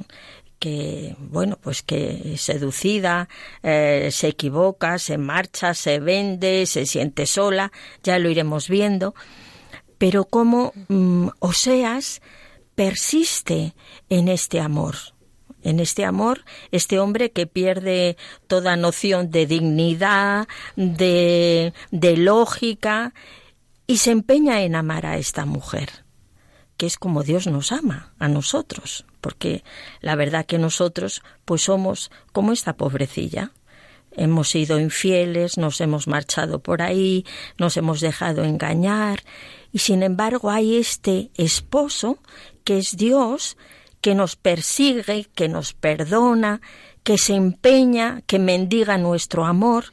que 0.58 1.16
bueno 1.18 1.56
pues 1.58 1.80
que 1.82 2.34
seducida 2.36 3.30
eh, 3.62 4.10
se 4.12 4.28
equivoca 4.28 4.98
se 4.98 5.16
marcha 5.16 5.72
se 5.72 6.00
vende 6.00 6.66
se 6.66 6.84
siente 6.84 7.26
sola 7.26 7.72
ya 8.02 8.18
lo 8.18 8.28
iremos 8.28 8.68
viendo. 8.68 9.14
Pero 9.96 10.24
como 10.26 10.74
mm, 10.88 11.28
Oseas 11.38 12.20
persiste 12.78 13.74
en 14.08 14.28
este 14.28 14.60
amor 14.60 14.94
en 15.64 15.80
este 15.80 16.04
amor, 16.04 16.44
este 16.70 17.00
hombre 17.00 17.32
que 17.32 17.48
pierde 17.48 18.16
toda 18.46 18.76
noción 18.76 19.32
de 19.32 19.44
dignidad, 19.44 20.46
de, 20.76 21.72
de 21.90 22.16
lógica, 22.16 23.12
y 23.88 23.98
se 23.98 24.12
empeña 24.12 24.62
en 24.62 24.76
amar 24.76 25.04
a 25.06 25.18
esta 25.18 25.44
mujer, 25.46 26.04
que 26.76 26.86
es 26.86 26.96
como 26.96 27.24
Dios 27.24 27.48
nos 27.48 27.72
ama 27.72 28.14
a 28.20 28.28
nosotros, 28.28 29.04
porque 29.20 29.64
la 30.00 30.14
verdad 30.14 30.46
que 30.46 30.58
nosotros 30.58 31.22
pues 31.44 31.62
somos 31.62 32.12
como 32.32 32.52
esta 32.52 32.76
pobrecilla. 32.76 33.50
Hemos 34.12 34.50
sido 34.50 34.78
infieles, 34.78 35.58
nos 35.58 35.80
hemos 35.80 36.06
marchado 36.06 36.60
por 36.60 36.82
ahí, 36.82 37.26
nos 37.58 37.76
hemos 37.76 38.00
dejado 38.00 38.44
engañar, 38.44 39.24
y 39.72 39.78
sin 39.78 40.02
embargo 40.02 40.50
hay 40.50 40.76
este 40.76 41.30
esposo 41.36 42.18
que 42.64 42.78
es 42.78 42.96
Dios, 42.96 43.56
que 44.00 44.14
nos 44.14 44.36
persigue, 44.36 45.26
que 45.34 45.48
nos 45.48 45.72
perdona, 45.74 46.60
que 47.02 47.18
se 47.18 47.34
empeña, 47.34 48.22
que 48.26 48.38
mendiga 48.38 48.98
nuestro 48.98 49.44
amor, 49.44 49.86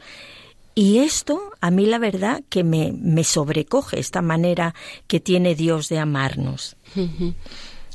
y 0.76 0.98
esto 0.98 1.52
a 1.62 1.72
mí 1.72 1.86
la 1.86 2.00
verdad 2.00 2.44
que 2.50 2.66
me, 2.66 2.92
me 2.92 3.24
sobrecoge 3.24 3.98
esta 3.98 4.22
manera 4.22 4.76
que 5.08 5.22
tiene 5.22 5.56
Dios 5.56 5.88
de 5.88 6.00
amarnos. 6.00 6.76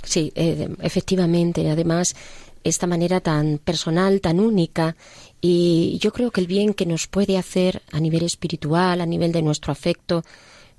Sí, 0.02 0.32
eh, 0.34 0.74
efectivamente. 0.80 1.68
Además, 1.70 2.16
esta 2.64 2.86
manera 2.86 3.20
tan 3.20 3.58
personal, 3.58 4.22
tan 4.22 4.40
única. 4.40 4.96
Y 5.42 5.98
yo 6.00 6.10
creo 6.10 6.30
que 6.30 6.40
el 6.40 6.46
bien 6.46 6.72
que 6.72 6.86
nos 6.86 7.06
puede 7.06 7.36
hacer 7.36 7.82
a 7.92 8.00
nivel 8.00 8.24
espiritual, 8.24 9.02
a 9.02 9.06
nivel 9.06 9.30
de 9.32 9.42
nuestro 9.42 9.72
afecto, 9.72 10.24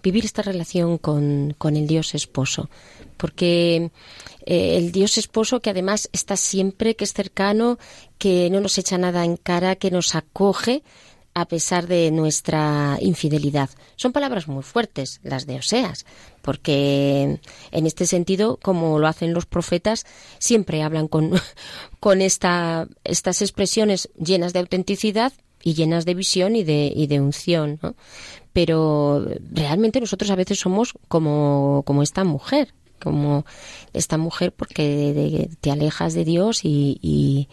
vivir 0.01 0.25
esta 0.25 0.41
relación 0.41 0.97
con, 0.97 1.55
con 1.57 1.75
el 1.75 1.87
Dios 1.87 2.15
esposo. 2.15 2.69
Porque 3.17 3.91
eh, 4.45 4.77
el 4.77 4.91
Dios 4.91 5.17
esposo 5.17 5.61
que 5.61 5.69
además 5.69 6.09
está 6.11 6.37
siempre, 6.37 6.95
que 6.95 7.03
es 7.03 7.13
cercano, 7.13 7.77
que 8.17 8.49
no 8.49 8.59
nos 8.59 8.77
echa 8.77 8.97
nada 8.97 9.25
en 9.25 9.37
cara, 9.37 9.75
que 9.75 9.91
nos 9.91 10.15
acoge, 10.15 10.83
a 11.33 11.45
pesar 11.45 11.87
de 11.87 12.11
nuestra 12.11 12.97
infidelidad. 12.99 13.69
Son 13.95 14.11
palabras 14.11 14.47
muy 14.47 14.63
fuertes, 14.63 15.19
las 15.23 15.45
de 15.45 15.57
Oseas, 15.57 16.05
porque 16.41 17.39
en 17.71 17.85
este 17.85 18.05
sentido, 18.05 18.59
como 18.61 18.99
lo 18.99 19.07
hacen 19.07 19.33
los 19.33 19.45
profetas, 19.45 20.05
siempre 20.39 20.81
hablan 20.81 21.07
con, 21.07 21.31
con 21.99 22.21
esta, 22.21 22.87
estas 23.03 23.41
expresiones 23.41 24.09
llenas 24.17 24.53
de 24.53 24.59
autenticidad 24.59 25.33
y 25.63 25.73
llenas 25.73 26.05
de 26.05 26.13
visión 26.13 26.55
y 26.55 26.63
de, 26.63 26.91
y 26.95 27.07
de 27.07 27.19
unción. 27.19 27.79
Pero 28.53 29.25
realmente 29.51 30.01
nosotros 30.01 30.29
a 30.31 30.35
veces 30.35 30.59
somos 30.59 30.93
como, 31.07 31.83
como 31.85 32.03
esta 32.03 32.23
mujer, 32.23 32.73
como 33.01 33.45
esta 33.93 34.17
mujer 34.17 34.51
porque 34.51 35.49
te 35.61 35.71
alejas 35.71 36.13
de 36.13 36.25
Dios 36.25 36.61
y 36.63 37.47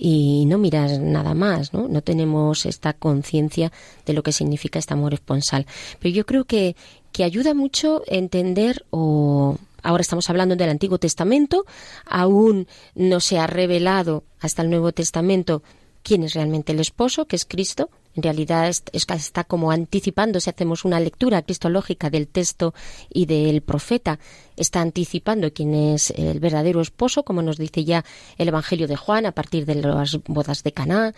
y 0.00 0.44
no 0.46 0.58
miras 0.58 1.00
nada 1.00 1.34
más, 1.34 1.72
¿no? 1.72 1.88
No 1.88 2.02
tenemos 2.02 2.66
esta 2.66 2.92
conciencia 2.92 3.72
de 4.06 4.12
lo 4.12 4.22
que 4.22 4.30
significa 4.30 4.78
este 4.78 4.94
amor 4.94 5.12
esponsal. 5.12 5.66
Pero 5.98 6.14
yo 6.14 6.24
creo 6.24 6.44
que, 6.44 6.76
que 7.10 7.24
ayuda 7.24 7.52
mucho 7.52 8.02
entender 8.06 8.86
o 8.90 9.58
ahora 9.82 10.00
estamos 10.00 10.30
hablando 10.30 10.54
del 10.54 10.70
Antiguo 10.70 10.98
Testamento, 10.98 11.64
aún 12.06 12.68
no 12.94 13.18
se 13.18 13.38
ha 13.38 13.48
revelado 13.48 14.22
hasta 14.40 14.62
el 14.62 14.70
Nuevo 14.70 14.92
Testamento 14.92 15.64
quién 16.02 16.22
es 16.22 16.34
realmente 16.34 16.72
el 16.72 16.80
esposo, 16.80 17.26
que 17.26 17.36
es 17.36 17.44
Cristo, 17.44 17.90
en 18.18 18.22
realidad 18.24 18.68
está 18.92 19.44
como 19.44 19.70
anticipando, 19.70 20.40
si 20.40 20.50
hacemos 20.50 20.84
una 20.84 20.98
lectura 20.98 21.42
cristológica 21.42 22.10
del 22.10 22.26
texto 22.26 22.74
y 23.08 23.26
del 23.26 23.62
profeta, 23.62 24.18
está 24.56 24.80
anticipando 24.80 25.52
quién 25.52 25.72
es 25.72 26.10
el 26.10 26.40
verdadero 26.40 26.80
esposo, 26.80 27.22
como 27.22 27.42
nos 27.42 27.58
dice 27.58 27.84
ya 27.84 28.04
el 28.36 28.48
Evangelio 28.48 28.88
de 28.88 28.96
Juan 28.96 29.24
a 29.24 29.30
partir 29.30 29.66
de 29.66 29.76
las 29.76 30.18
bodas 30.26 30.64
de 30.64 30.72
Caná. 30.72 31.14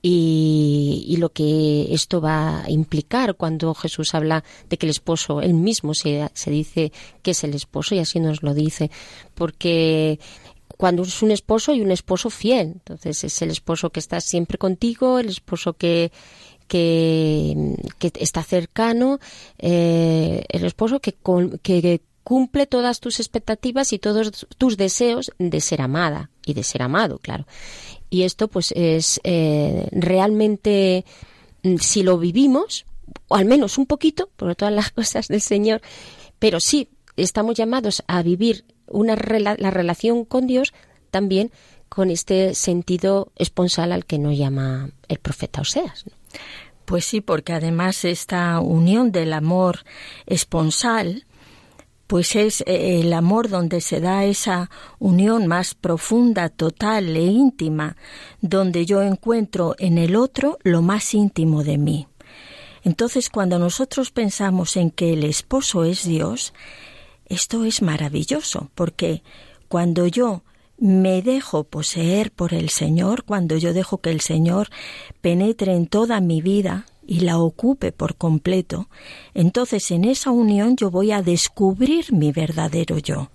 Y, 0.00 1.16
lo 1.18 1.30
que 1.30 1.94
esto 1.94 2.20
va 2.20 2.62
a 2.62 2.70
implicar 2.70 3.36
cuando 3.36 3.72
Jesús 3.74 4.14
habla 4.14 4.44
de 4.68 4.76
que 4.76 4.84
el 4.84 4.90
esposo, 4.90 5.40
él 5.40 5.54
mismo 5.54 5.94
se, 5.94 6.30
se 6.34 6.50
dice 6.50 6.92
que 7.22 7.30
es 7.30 7.42
el 7.42 7.54
esposo 7.54 7.94
y 7.94 8.00
así 8.00 8.20
nos 8.20 8.42
lo 8.42 8.52
dice, 8.52 8.90
porque 9.34 10.20
cuando 10.76 11.02
es 11.02 11.22
un 11.22 11.30
esposo 11.30 11.74
y 11.74 11.80
un 11.80 11.90
esposo 11.90 12.30
fiel. 12.30 12.72
Entonces 12.74 13.24
es 13.24 13.42
el 13.42 13.50
esposo 13.50 13.90
que 13.90 14.00
está 14.00 14.20
siempre 14.20 14.58
contigo, 14.58 15.18
el 15.18 15.28
esposo 15.28 15.74
que, 15.74 16.12
que, 16.68 17.76
está 18.00 18.42
cercano, 18.42 19.18
eh, 19.58 20.44
el 20.48 20.64
esposo 20.64 21.00
que, 21.00 21.14
que 21.62 22.00
cumple 22.24 22.66
todas 22.66 23.00
tus 23.00 23.20
expectativas 23.20 23.92
y 23.92 23.98
todos 23.98 24.46
tus 24.56 24.76
deseos 24.76 25.30
de 25.38 25.60
ser 25.60 25.82
amada 25.82 26.30
y 26.44 26.54
de 26.54 26.64
ser 26.64 26.82
amado, 26.82 27.18
claro. 27.18 27.46
Y 28.10 28.22
esto 28.22 28.48
pues 28.48 28.72
es 28.74 29.20
eh, 29.24 29.88
realmente, 29.92 31.04
mm, 31.62 31.76
si 31.76 32.02
lo 32.02 32.18
vivimos, 32.18 32.86
o 33.28 33.36
al 33.36 33.44
menos 33.44 33.78
un 33.78 33.86
poquito, 33.86 34.30
por 34.36 34.54
todas 34.56 34.74
las 34.74 34.90
cosas 34.92 35.28
del 35.28 35.42
Señor, 35.42 35.82
pero 36.38 36.60
sí 36.60 36.88
estamos 37.16 37.56
llamados 37.56 38.02
a 38.06 38.22
vivir 38.22 38.64
una 38.88 39.14
la 39.16 39.70
relación 39.70 40.24
con 40.24 40.46
Dios 40.46 40.72
también 41.10 41.52
con 41.88 42.10
este 42.10 42.56
sentido 42.56 43.30
esponsal 43.36 43.92
al 43.92 44.04
que 44.04 44.18
nos 44.18 44.36
llama 44.36 44.90
el 45.06 45.18
profeta 45.20 45.60
Oseas. 45.60 46.04
Pues 46.84 47.04
sí, 47.04 47.20
porque 47.20 47.52
además 47.52 48.04
esta 48.04 48.58
unión 48.58 49.12
del 49.12 49.32
amor 49.32 49.84
esponsal, 50.26 51.24
pues 52.08 52.34
es 52.34 52.62
eh, 52.62 53.00
el 53.00 53.12
amor 53.12 53.48
donde 53.48 53.80
se 53.80 54.00
da 54.00 54.24
esa 54.24 54.70
unión 54.98 55.46
más 55.46 55.74
profunda, 55.74 56.48
total 56.48 57.16
e 57.16 57.22
íntima, 57.22 57.96
donde 58.40 58.84
yo 58.84 59.00
encuentro 59.00 59.76
en 59.78 59.96
el 59.96 60.16
otro 60.16 60.58
lo 60.64 60.82
más 60.82 61.14
íntimo 61.14 61.62
de 61.62 61.78
mí. 61.78 62.08
Entonces, 62.82 63.30
cuando 63.30 63.58
nosotros 63.58 64.10
pensamos 64.10 64.76
en 64.76 64.90
que 64.90 65.14
el 65.14 65.22
esposo 65.24 65.84
es 65.84 66.04
Dios, 66.04 66.52
esto 67.34 67.64
es 67.64 67.82
maravilloso, 67.82 68.70
porque 68.74 69.22
cuando 69.68 70.06
yo 70.06 70.42
me 70.78 71.20
dejo 71.22 71.64
poseer 71.64 72.30
por 72.30 72.54
el 72.54 72.68
Señor, 72.68 73.24
cuando 73.24 73.56
yo 73.56 73.72
dejo 73.72 73.98
que 73.98 74.10
el 74.10 74.20
Señor 74.20 74.68
penetre 75.20 75.74
en 75.74 75.86
toda 75.86 76.20
mi 76.20 76.42
vida 76.42 76.86
y 77.06 77.20
la 77.20 77.38
ocupe 77.38 77.92
por 77.92 78.16
completo, 78.16 78.88
entonces 79.34 79.90
en 79.90 80.04
esa 80.04 80.30
unión 80.30 80.76
yo 80.76 80.90
voy 80.90 81.12
a 81.12 81.22
descubrir 81.22 82.12
mi 82.12 82.32
verdadero 82.32 82.98
yo, 82.98 83.30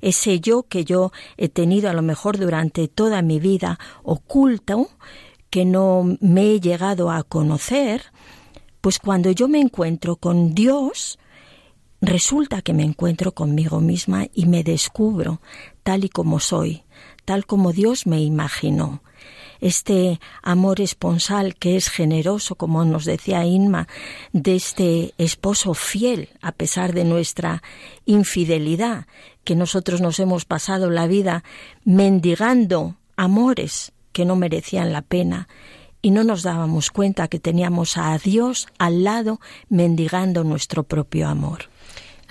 ese 0.00 0.40
yo 0.40 0.64
que 0.64 0.84
yo 0.84 1.12
he 1.36 1.48
tenido 1.48 1.88
a 1.88 1.92
lo 1.92 2.02
mejor 2.02 2.38
durante 2.38 2.88
toda 2.88 3.22
mi 3.22 3.38
vida 3.38 3.78
oculto, 4.02 4.88
que 5.50 5.64
no 5.64 6.16
me 6.20 6.52
he 6.52 6.60
llegado 6.60 7.10
a 7.10 7.22
conocer, 7.22 8.02
pues 8.80 8.98
cuando 8.98 9.30
yo 9.30 9.46
me 9.46 9.60
encuentro 9.60 10.16
con 10.16 10.54
Dios, 10.54 11.18
Resulta 12.04 12.62
que 12.62 12.74
me 12.74 12.82
encuentro 12.82 13.30
conmigo 13.30 13.80
misma 13.80 14.26
y 14.34 14.46
me 14.46 14.64
descubro 14.64 15.40
tal 15.84 16.02
y 16.02 16.08
como 16.08 16.40
soy, 16.40 16.82
tal 17.24 17.46
como 17.46 17.72
Dios 17.72 18.08
me 18.08 18.20
imaginó. 18.20 19.04
Este 19.60 20.18
amor 20.42 20.80
esponsal 20.80 21.54
que 21.54 21.76
es 21.76 21.88
generoso, 21.88 22.56
como 22.56 22.84
nos 22.84 23.04
decía 23.04 23.44
Inma, 23.44 23.86
de 24.32 24.56
este 24.56 25.14
esposo 25.16 25.74
fiel 25.74 26.30
a 26.40 26.50
pesar 26.50 26.92
de 26.92 27.04
nuestra 27.04 27.62
infidelidad, 28.04 29.06
que 29.44 29.54
nosotros 29.54 30.00
nos 30.00 30.18
hemos 30.18 30.44
pasado 30.44 30.90
la 30.90 31.06
vida 31.06 31.44
mendigando 31.84 32.96
amores 33.14 33.92
que 34.10 34.24
no 34.24 34.34
merecían 34.34 34.92
la 34.92 35.02
pena 35.02 35.46
y 36.02 36.10
no 36.10 36.24
nos 36.24 36.42
dábamos 36.42 36.90
cuenta 36.90 37.28
que 37.28 37.38
teníamos 37.38 37.96
a 37.96 38.18
Dios 38.18 38.66
al 38.78 39.04
lado 39.04 39.40
mendigando 39.68 40.42
nuestro 40.42 40.82
propio 40.82 41.28
amor. 41.28 41.71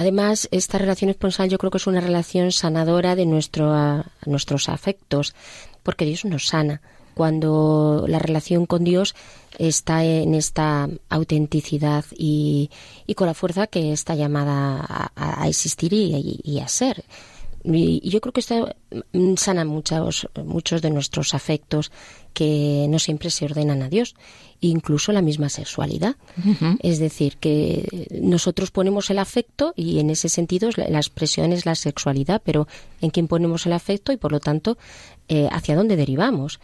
Además, 0.02 0.47
esta 0.49 0.80
relación 0.80 1.12
esponsal 1.12 1.47
yo 1.47 1.60
creo 1.60 1.70
que 1.70 1.78
es 1.78 1.86
una 1.86 2.02
relación 2.02 2.52
sanadora 2.52 3.16
de 3.16 3.28
nuestro, 3.28 4.04
nuestros 4.26 4.68
afectos, 4.68 5.36
porque 5.84 6.06
Dios 6.06 6.26
nos 6.26 6.47
sana. 6.47 6.82
Cuando 7.14 8.06
la 8.08 8.18
relación 8.18 8.66
con 8.66 8.84
Dios 8.84 9.14
está 9.60 10.04
en 10.04 10.34
esta 10.34 10.89
autenticidad 11.08 12.04
y, 12.18 12.72
con 13.16 13.28
la 13.28 13.36
fuerza 13.36 13.68
que 13.68 13.93
está 13.93 14.16
llamada 14.16 15.12
a, 15.16 15.47
existir 15.47 15.93
y, 15.93 16.60
a 16.60 16.68
ser. 16.68 17.04
Y, 17.64 18.10
yo 18.10 18.22
creo 18.22 18.34
que 18.34 18.39
esto 18.39 18.74
sana 19.38 19.66
muchos, 19.66 20.28
muchos 20.43 20.82
de 20.82 20.89
nuestros 20.89 21.36
afectos 21.36 21.91
que 22.34 22.86
no 22.90 23.00
siempre 23.00 23.30
se 23.30 23.46
ordenan 23.46 23.82
a 23.82 23.90
Dios, 23.90 24.16
incluso 24.62 25.12
la 25.12 25.22
misma 25.22 25.50
sexualidad. 25.50 26.16
Es 26.82 27.00
decir, 27.00 27.38
que 27.38 28.08
nosotros 28.12 28.72
ponemos 28.72 29.10
el 29.10 29.20
afecto 29.20 29.74
y 29.76 30.00
en 30.00 30.10
ese 30.10 30.30
sentido 30.30 30.70
la 30.76 31.00
expresión 31.00 31.52
es 31.52 31.66
la 31.66 31.76
sexualidad, 31.76 32.42
pero 32.44 32.68
en 33.02 33.10
quién 33.10 33.28
ponemos 33.28 33.66
el 33.66 33.74
afecto 33.74 34.12
y 34.12 34.18
por 34.18 34.32
lo 34.32 34.40
tanto 34.40 34.78
eh, 35.28 35.48
hacia 35.52 35.76
dónde 35.76 35.96
derivamos. 35.96 36.60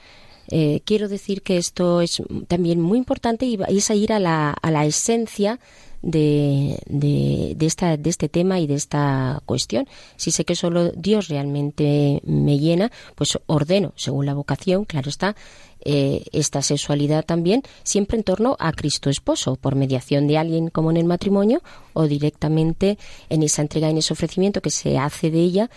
Eh, 0.50 0.82
quiero 0.86 1.08
decir 1.08 1.42
que 1.42 1.58
esto 1.58 2.02
es 2.02 2.22
también 2.48 2.82
muy 2.82 2.98
importante 2.98 3.46
y 3.46 3.58
es 3.68 3.90
a 3.92 3.96
ir 3.96 4.14
a 4.14 4.20
la, 4.20 4.52
a 4.52 4.72
la 4.72 4.86
esencia 4.86 5.60
de, 6.02 6.80
de, 6.88 7.66
esta, 7.66 7.98
de 7.98 8.10
este 8.10 8.30
tema 8.30 8.60
y 8.60 8.68
de 8.68 8.76
esta 8.76 9.42
cuestión. 9.46 9.88
Si 10.16 10.32
sé 10.32 10.46
que 10.46 10.56
solo 10.56 10.92
Dios 10.92 11.28
realmente 11.28 12.22
me 12.26 12.60
llena, 12.60 12.92
pues 13.16 13.38
ordeno, 13.48 13.94
según 13.96 14.26
la 14.26 14.34
vocación, 14.34 14.86
claro 14.86 15.10
está, 15.10 15.36
eh, 15.82 16.24
esta 16.32 16.62
sexualidad 16.62 17.26
también, 17.26 17.64
siempre 17.84 18.18
en 18.18 18.24
torno 18.24 18.56
a 18.60 18.72
Cristo 18.74 19.10
esposo, 19.10 19.56
por 19.56 19.76
mediación 19.76 20.28
de 20.28 20.38
alguien 20.38 20.70
como 20.70 20.92
en 20.92 20.98
el 20.98 21.06
matrimonio 21.06 21.62
o 21.94 22.08
directamente 22.08 22.98
en 23.30 23.44
esa 23.44 23.62
entrega, 23.62 23.90
en 23.90 23.98
ese 23.98 24.14
ofrecimiento 24.14 24.62
que 24.62 24.72
se 24.72 24.98
hace 24.98 25.32
de 25.32 25.40
ella 25.40 25.70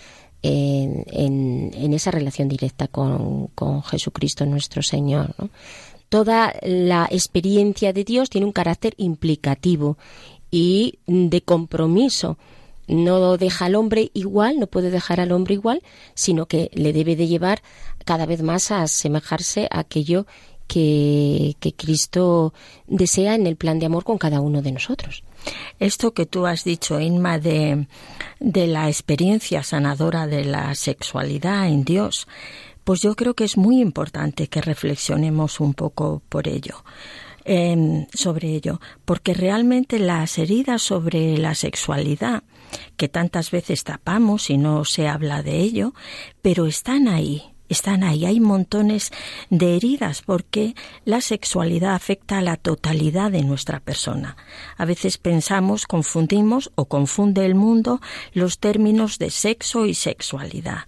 en, 0.43 1.05
en, 1.74 1.93
esa 1.93 2.11
relación 2.11 2.49
directa 2.49 2.88
con, 2.88 3.49
con 3.49 3.82
Jesucristo 3.82 4.47
nuestro 4.47 4.82
Señor. 4.82 5.34
toda 6.09 6.55
la 6.62 7.07
experiencia 7.11 7.93
de 7.93 8.05
Dios 8.05 8.30
tiene 8.30 8.47
un 8.47 8.53
carácter 8.53 8.95
implicativo 8.97 9.97
y 10.51 10.99
de 11.07 11.43
compromiso. 11.43 12.36
No 12.88 13.36
deja 13.36 13.66
al 13.66 13.76
hombre 13.76 14.11
igual, 14.14 14.59
no 14.59 14.66
puede 14.66 14.91
dejar 14.91 15.20
al 15.20 15.30
hombre 15.30 15.55
igual, 15.55 15.82
sino 16.14 16.47
que 16.47 16.70
le 16.74 16.93
debe 16.93 17.14
de 17.14 17.28
llevar 17.28 17.62
cada 18.05 18.26
vez 18.26 18.43
más 18.43 18.72
a 18.72 18.82
asemejarse 18.82 19.68
a 19.70 19.80
aquello 19.80 20.26
que, 20.66 21.57
que 21.61 21.72
Cristo 21.72 22.53
desea 22.88 23.36
en 23.36 23.47
el 23.47 23.57
plan 23.57 23.78
de 23.78 23.86
amor 23.86 24.03
con 24.03 24.18
cada 24.18 24.41
uno 24.41 24.61
de 24.62 24.72
nosotros. 24.72 25.22
Esto 25.78 26.12
que 26.12 26.26
tú 26.26 26.47
has 26.47 26.64
dicho, 26.64 27.01
Inma, 27.01 27.38
de, 27.38 27.86
de 28.38 28.66
la 28.66 28.88
experiencia 28.88 29.62
sanadora 29.62 30.26
de 30.26 30.45
la 30.45 30.74
sexualidad 30.74 31.68
en 31.68 31.84
Dios, 31.84 32.28
pues 32.84 33.01
yo 33.01 33.14
creo 33.14 33.34
que 33.34 33.45
es 33.45 33.57
muy 33.57 33.80
importante 33.80 34.49
que 34.49 34.61
reflexionemos 34.61 35.61
un 35.61 35.74
poco 35.74 36.22
por 36.28 36.49
ello. 36.49 36.84
Em, 37.45 38.07
sobre 38.12 38.55
ello, 38.55 38.80
porque 39.07 39.32
realmente 39.32 39.99
las 39.99 40.36
heridas 40.38 40.82
sobre 40.82 41.38
la 41.38 41.55
sexualidad, 41.55 42.43
que 42.99 43.09
tantas 43.09 43.51
veces 43.51 43.82
tapamos 43.82 44.51
y 44.51 44.59
no 44.59 44.84
se 44.84 45.09
habla 45.09 45.43
de 45.43 45.59
ello, 45.59 45.95
pero 46.43 46.66
están 46.66 47.09
ahí, 47.09 47.49
están 47.70 48.04
ahí. 48.04 48.26
Hay 48.26 48.40
montones 48.40 49.10
de 49.48 49.76
heridas 49.76 50.22
porque 50.22 50.74
la 51.04 51.20
sexualidad 51.20 51.94
afecta 51.94 52.38
a 52.38 52.42
la 52.42 52.56
totalidad 52.56 53.30
de 53.30 53.42
nuestra 53.42 53.80
persona. 53.80 54.36
A 54.76 54.84
veces 54.84 55.16
pensamos, 55.16 55.86
confundimos 55.86 56.70
o 56.74 56.84
confunde 56.86 57.46
el 57.46 57.54
mundo 57.54 58.00
los 58.32 58.58
términos 58.58 59.18
de 59.18 59.30
sexo 59.30 59.86
y 59.86 59.94
sexualidad. 59.94 60.80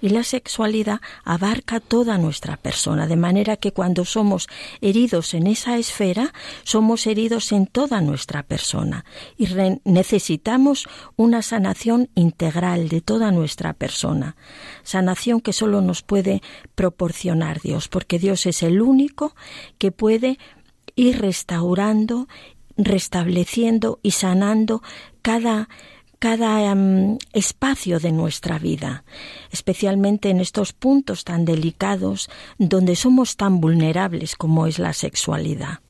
Y 0.00 0.08
la 0.08 0.24
sexualidad 0.24 1.00
abarca 1.24 1.78
toda 1.78 2.18
nuestra 2.18 2.56
persona, 2.56 3.06
de 3.06 3.16
manera 3.16 3.56
que 3.56 3.72
cuando 3.72 4.04
somos 4.04 4.48
heridos 4.80 5.34
en 5.34 5.46
esa 5.46 5.76
esfera, 5.76 6.32
somos 6.64 7.06
heridos 7.06 7.52
en 7.52 7.66
toda 7.66 8.00
nuestra 8.00 8.42
persona. 8.42 9.04
Y 9.36 9.48
necesitamos 9.84 10.88
una 11.16 11.42
sanación 11.42 12.08
integral 12.14 12.88
de 12.88 13.00
toda 13.00 13.30
nuestra 13.30 13.74
persona. 13.74 14.36
Sanación 14.82 15.40
que 15.40 15.52
solo 15.52 15.82
nos 15.82 16.02
puede 16.02 16.29
proporcionar 16.74 17.60
Dios, 17.60 17.88
porque 17.88 18.18
Dios 18.18 18.46
es 18.46 18.62
el 18.62 18.80
único 18.80 19.34
que 19.78 19.92
puede 19.92 20.38
ir 20.96 21.20
restaurando, 21.20 22.28
restableciendo 22.76 23.98
y 24.02 24.12
sanando 24.12 24.82
cada 25.22 25.68
cada 26.20 26.70
em, 26.70 27.16
espacio 27.32 27.98
de 27.98 28.12
nuestra 28.12 28.58
vida, 28.58 29.04
especialmente 29.50 30.28
en 30.28 30.38
estos 30.40 30.74
puntos 30.74 31.24
tan 31.24 31.46
delicados 31.46 32.28
donde 32.58 32.94
somos 32.94 33.36
tan 33.36 33.60
vulnerables 33.60 34.36
como 34.36 34.66
es 34.66 34.78
la 34.78 34.92
sexualidad. 34.92 35.80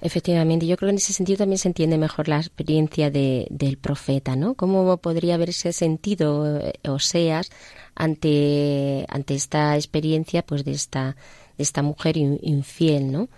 Efectivamente, 0.00 0.66
yo 0.66 0.76
creo 0.76 0.88
que 0.88 0.92
en 0.92 0.96
ese 0.98 1.12
sentido 1.12 1.38
también 1.38 1.58
se 1.58 1.68
entiende 1.68 1.98
mejor 1.98 2.28
la 2.28 2.38
experiencia 2.38 3.10
de, 3.10 3.46
del 3.50 3.76
profeta, 3.78 4.36
¿no? 4.36 4.54
¿Cómo 4.54 4.96
podría 4.98 5.34
haberse 5.34 5.72
sentido 5.72 6.58
eh, 6.60 6.72
Oseas 6.88 7.50
ante, 7.94 9.06
ante 9.08 9.34
esta 9.34 9.76
experiencia 9.76 10.42
pues 10.42 10.64
de 10.64 10.72
esta, 10.72 11.16
de 11.56 11.62
esta 11.62 11.82
mujer 11.82 12.16
infiel, 12.16 13.12
¿no? 13.12 13.28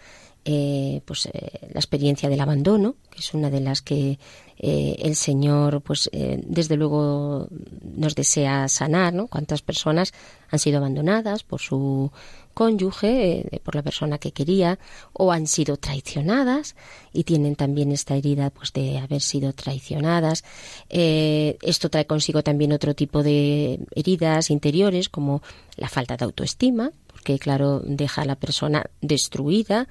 Eh, 0.45 1.03
pues 1.05 1.27
eh, 1.27 1.69
la 1.73 1.79
experiencia 1.79 2.29
del 2.29 2.41
abandono, 2.41 2.97
que 3.11 3.21
es 3.21 3.33
una 3.33 3.49
de 3.49 3.61
las 3.61 3.81
que 3.81 4.19
eh, 4.59 4.97
el 4.99 5.15
Señor, 5.15 5.83
pues 5.83 6.11
desde 6.13 6.77
luego 6.77 7.47
nos 7.83 8.17
desea 8.17 8.67
sanar, 8.69 9.13
¿no? 9.15 9.29
Cuántas 9.29 9.63
personas 9.63 10.13
han 10.51 10.59
sido 10.59 10.79
abandonadas 10.79 11.45
por 11.45 11.61
su 11.61 12.11
cónyuge, 12.53 13.61
por 13.65 13.75
la 13.75 13.83
persona 13.83 14.19
que 14.19 14.33
quería, 14.33 14.79
o 15.13 15.33
han 15.33 15.47
sido 15.47 15.77
traicionadas 15.77 16.77
y 17.13 17.25
tienen 17.25 17.57
también 17.57 17.93
esta 17.93 18.15
herida, 18.17 18.51
pues 18.51 18.73
de 18.73 18.99
haber 18.99 19.21
sido 19.21 19.53
traicionadas. 19.53 20.45
esto 20.89 21.89
trae 21.91 22.07
consigo 22.07 22.43
también 22.43 22.73
otro 22.73 22.95
tipo 22.95 23.23
de 23.23 23.81
heridas 23.95 24.51
interiores, 24.51 25.09
como 25.09 25.43
la 25.77 25.89
falta 25.89 26.17
de 26.17 26.25
autoestima, 26.25 26.93
porque 27.07 27.39
claro 27.39 27.81
deja 27.85 28.23
a 28.23 28.27
la 28.27 28.37
persona 28.37 28.85
destruida 29.01 29.89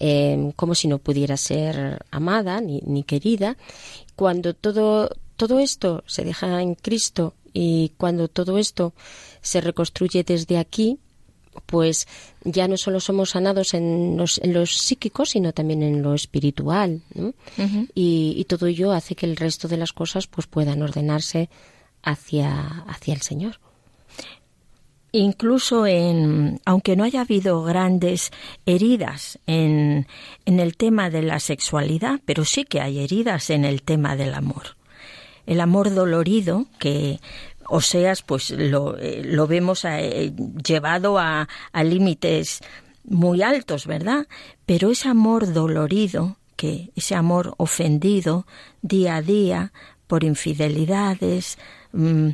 Em, 0.00 0.50
como 0.52 0.74
si 0.74 0.88
no 0.88 0.98
pudiera 0.98 1.36
ser 1.36 2.04
amada 2.10 2.60
ni, 2.60 2.80
ni 2.84 3.04
querida. 3.04 3.56
Cuando 4.16 4.54
todo, 4.54 5.10
todo 5.36 5.60
esto 5.60 6.02
se 6.06 6.24
deja 6.24 6.62
en 6.62 6.74
Cristo 6.74 7.34
y 7.52 7.92
cuando 7.96 8.28
todo 8.28 8.58
esto 8.58 8.92
se 9.40 9.60
reconstruye 9.60 10.24
desde 10.24 10.58
aquí, 10.58 10.98
pues 11.66 12.06
ya 12.44 12.68
no 12.68 12.76
solo 12.76 13.00
somos 13.00 13.30
sanados 13.30 13.74
en 13.74 14.16
los, 14.16 14.38
en 14.38 14.52
los 14.52 14.76
psíquicos, 14.76 15.30
sino 15.30 15.52
también 15.52 15.82
en 15.82 16.02
lo 16.02 16.14
espiritual. 16.14 17.02
y, 17.94 18.34
y, 18.36 18.44
todo 18.44 18.66
ello 18.66 18.92
hace 18.92 19.14
que 19.14 19.26
el 19.26 19.36
resto 19.36 19.68
de 19.68 19.76
las 19.76 19.92
cosas 19.92 20.26
pues 20.26 20.46
puedan 20.46 20.82
ordenarse 20.82 21.48
hacia, 22.02 22.84
hacia 22.86 23.14
el 23.14 23.22
Señor 23.22 23.58
incluso 25.14 25.86
en, 25.86 26.60
aunque 26.64 26.96
no 26.96 27.04
haya 27.04 27.20
habido 27.20 27.62
grandes 27.62 28.32
heridas 28.66 29.38
en, 29.46 30.08
en 30.44 30.60
el 30.60 30.76
tema 30.76 31.08
de 31.08 31.22
la 31.22 31.38
sexualidad, 31.38 32.20
pero 32.24 32.44
sí 32.44 32.64
que 32.64 32.80
hay 32.80 32.98
heridas 32.98 33.50
en 33.50 33.64
el 33.64 33.82
tema 33.82 34.16
del 34.16 34.34
amor. 34.34 34.76
El 35.46 35.60
amor 35.60 35.94
dolorido, 35.94 36.66
que 36.80 37.20
Oseas, 37.68 38.22
pues 38.22 38.50
lo, 38.50 38.98
eh, 38.98 39.22
lo 39.24 39.46
vemos 39.46 39.84
eh, 39.84 40.32
llevado 40.64 41.18
a, 41.18 41.48
a 41.72 41.84
límites 41.84 42.60
muy 43.04 43.42
altos, 43.42 43.86
¿verdad? 43.86 44.26
Pero 44.66 44.90
ese 44.90 45.08
amor 45.08 45.52
dolorido, 45.52 46.36
que 46.56 46.90
ese 46.96 47.14
amor 47.14 47.54
ofendido 47.58 48.46
día 48.82 49.16
a 49.16 49.22
día 49.22 49.72
por 50.06 50.24
infidelidades, 50.24 51.58
mm, 51.92 52.30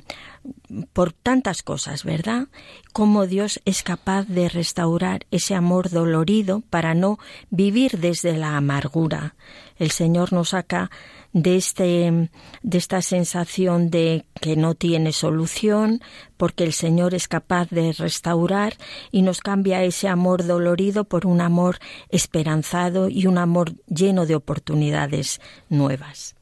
por 0.92 1.12
tantas 1.12 1.62
cosas, 1.62 2.04
¿verdad? 2.04 2.48
Cómo 2.92 3.26
Dios 3.26 3.60
es 3.64 3.82
capaz 3.82 4.24
de 4.24 4.48
restaurar 4.48 5.26
ese 5.30 5.54
amor 5.54 5.90
dolorido 5.90 6.62
para 6.70 6.94
no 6.94 7.18
vivir 7.50 7.98
desde 7.98 8.36
la 8.36 8.56
amargura. 8.56 9.34
El 9.76 9.90
Señor 9.90 10.32
nos 10.32 10.50
saca 10.50 10.90
de 11.32 11.56
este 11.56 12.30
de 12.62 12.78
esta 12.78 13.02
sensación 13.02 13.90
de 13.90 14.24
que 14.40 14.56
no 14.56 14.74
tiene 14.74 15.12
solución, 15.12 16.00
porque 16.36 16.64
el 16.64 16.72
Señor 16.72 17.14
es 17.14 17.28
capaz 17.28 17.70
de 17.70 17.92
restaurar 17.92 18.74
y 19.12 19.22
nos 19.22 19.40
cambia 19.40 19.84
ese 19.84 20.08
amor 20.08 20.46
dolorido 20.46 21.04
por 21.04 21.26
un 21.26 21.40
amor 21.40 21.78
esperanzado 22.08 23.08
y 23.08 23.26
un 23.26 23.38
amor 23.38 23.74
lleno 23.86 24.26
de 24.26 24.34
oportunidades 24.34 25.40
nuevas. 25.68 26.34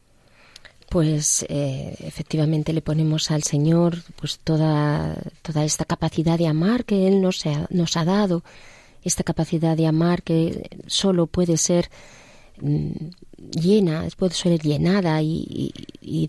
Pues 0.88 1.44
eh, 1.50 1.96
efectivamente 2.00 2.72
le 2.72 2.80
ponemos 2.80 3.30
al 3.30 3.42
Señor 3.42 3.98
pues 4.16 4.38
toda, 4.38 5.16
toda 5.42 5.64
esta 5.64 5.84
capacidad 5.84 6.38
de 6.38 6.46
amar 6.46 6.86
que 6.86 7.06
Él 7.06 7.20
nos 7.20 7.44
ha, 7.44 7.66
nos 7.68 7.98
ha 7.98 8.06
dado, 8.06 8.42
esta 9.04 9.22
capacidad 9.22 9.76
de 9.76 9.86
amar 9.86 10.22
que 10.22 10.70
solo 10.86 11.26
puede 11.26 11.58
ser 11.58 11.90
mm, 12.60 13.10
llena, 13.38 14.06
puede 14.16 14.34
ser 14.34 14.60
llenada 14.60 15.22
y, 15.22 15.72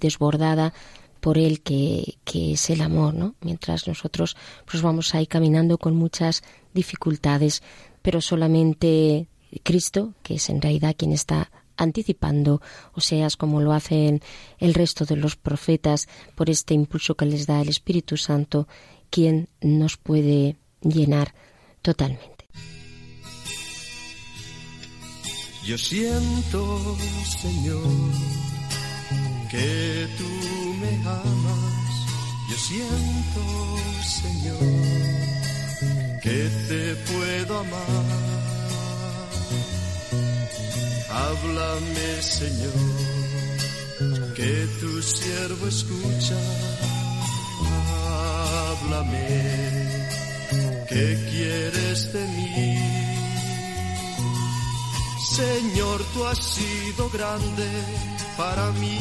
desbordada 0.01 0.73
por 1.19 1.37
Él 1.37 1.61
que, 1.61 2.15
que, 2.23 2.53
es 2.53 2.69
el 2.69 2.81
amor, 2.81 3.13
¿no? 3.13 3.35
Mientras 3.41 3.87
nosotros 3.87 4.37
pues 4.65 4.81
vamos 4.81 5.13
ahí 5.15 5.27
caminando 5.27 5.77
con 5.77 5.95
muchas 5.95 6.43
dificultades, 6.73 7.61
pero 8.01 8.21
solamente 8.21 9.27
Cristo, 9.63 10.13
que 10.23 10.35
es 10.35 10.49
en 10.49 10.61
realidad 10.61 10.95
quien 10.97 11.11
está 11.11 11.51
anticipando, 11.79 12.61
o 12.93 13.01
seas 13.01 13.37
como 13.37 13.61
lo 13.61 13.73
hacen 13.73 14.21
el 14.59 14.73
resto 14.73 15.05
de 15.05 15.15
los 15.15 15.35
profetas, 15.35 16.07
por 16.35 16.49
este 16.49 16.73
impulso 16.73 17.15
que 17.15 17.25
les 17.25 17.47
da 17.47 17.61
el 17.61 17.69
Espíritu 17.69 18.17
Santo, 18.17 18.67
quien 19.09 19.47
nos 19.61 19.97
puede 19.97 20.57
llenar 20.81 21.33
totalmente. 21.81 22.28
Yo 25.69 25.77
siento, 25.77 26.97
Señor, 27.43 27.83
que 29.51 30.07
tú 30.17 30.29
me 30.81 30.93
amas. 31.07 31.93
Yo 32.49 32.57
siento, 32.57 33.41
Señor, 34.01 34.63
que 36.23 36.49
te 36.67 36.95
puedo 37.11 37.59
amar. 37.59 38.05
Háblame, 41.11 42.09
Señor, 42.19 42.73
que 44.35 44.67
tu 44.79 45.03
siervo 45.03 45.67
escucha. 45.67 46.39
Háblame, 48.71 49.27
¿qué 50.89 51.15
quieres 51.29 52.11
de 52.11 52.25
mí? 52.25 52.88
Señor, 55.29 56.01
tú 56.13 56.25
has 56.25 56.39
sido 56.39 57.09
grande 57.09 57.69
para 58.35 58.71
mí. 58.71 58.99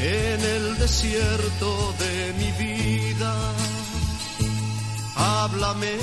En 0.00 0.40
el 0.40 0.78
desierto 0.78 1.94
de 1.98 2.34
mi 2.38 2.50
vida, 2.52 3.34
háblame. 5.16 5.96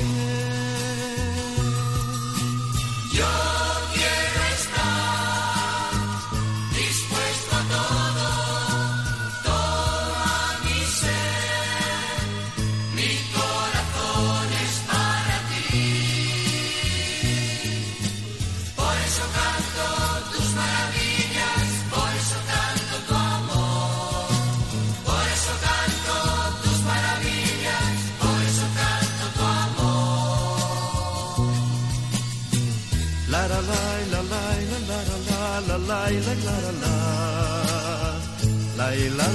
La 39.18 39.28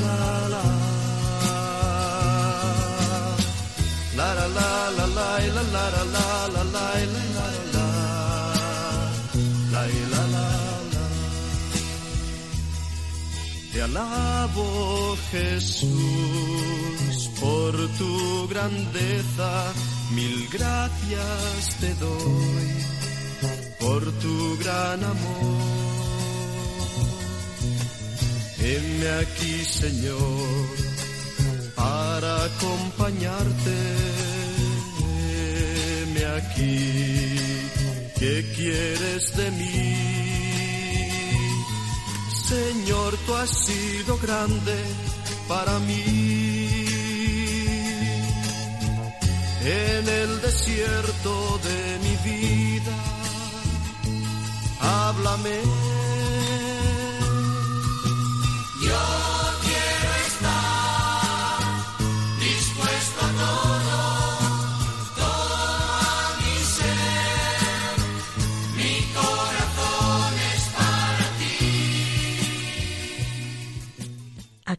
La 4.17 4.35
la 4.35 4.47
la 4.49 4.91
la 4.97 5.07
la 5.07 5.27
la 5.27 5.63
la 5.73 5.85
la 5.85 6.05
la 6.05 6.25
la 6.49 6.65
la 6.65 6.95
la 7.35 7.47
la 7.73 7.87
la 9.73 9.85
la 10.13 10.13
la 10.13 10.25
la 10.33 11.07
Te 13.73 13.79
alabo 13.83 15.17
Jesús 15.31 17.17
por 17.41 17.73
tu 17.99 18.49
grandeza, 18.49 19.73
mil 20.13 20.49
gracias 20.51 21.77
te 21.81 21.95
doy 21.95 22.69
por 23.79 24.03
tu 24.21 24.59
gran 24.59 25.05
amor. 25.05 25.90
Heme 28.73 29.09
aquí, 29.25 29.65
Señor, 29.65 30.67
para 31.75 32.45
acompañarte. 32.45 33.79
Aquí, 36.37 37.37
¿qué 38.19 38.53
quieres 38.55 39.37
de 39.37 39.51
mí? 39.51 39.97
Señor, 42.49 43.17
tú 43.27 43.35
has 43.35 43.51
sido 43.51 44.17
grande 44.19 44.77
para 45.49 45.79
mí. 45.81 46.87
En 49.65 50.09
el 50.09 50.41
desierto 50.41 51.61
de 51.69 51.99
mi 52.05 52.15
vida, 52.31 52.97
háblame. 54.81 55.80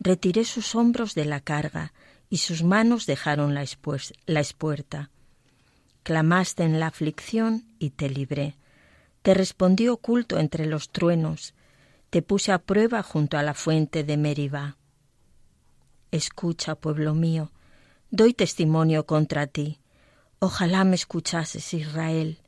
Retiré 0.00 0.44
sus 0.44 0.74
hombros 0.74 1.14
de 1.14 1.24
la 1.24 1.40
carga 1.40 1.92
y 2.28 2.38
sus 2.38 2.62
manos 2.62 3.06
dejaron 3.06 3.54
la, 3.54 3.64
la 4.26 4.40
espuerta. 4.40 5.10
Clamaste 6.02 6.62
en 6.62 6.78
la 6.78 6.86
aflicción 6.86 7.64
y 7.78 7.90
te 7.90 8.08
libré. 8.10 8.56
Te 9.22 9.34
respondí 9.34 9.88
oculto 9.88 10.38
entre 10.38 10.66
los 10.66 10.90
truenos. 10.90 11.54
Te 12.10 12.22
puse 12.22 12.52
a 12.52 12.58
prueba 12.58 13.02
junto 13.02 13.38
a 13.38 13.42
la 13.42 13.54
fuente 13.54 14.04
de 14.04 14.16
Meribá. 14.16 14.76
Escucha, 16.12 16.76
pueblo 16.76 17.14
mío, 17.14 17.50
doy 18.10 18.34
testimonio 18.34 19.04
contra 19.04 19.46
ti. 19.46 19.80
Ojalá 20.38 20.84
me 20.84 20.94
escuchases, 20.94 21.74
Israel. 21.74 22.38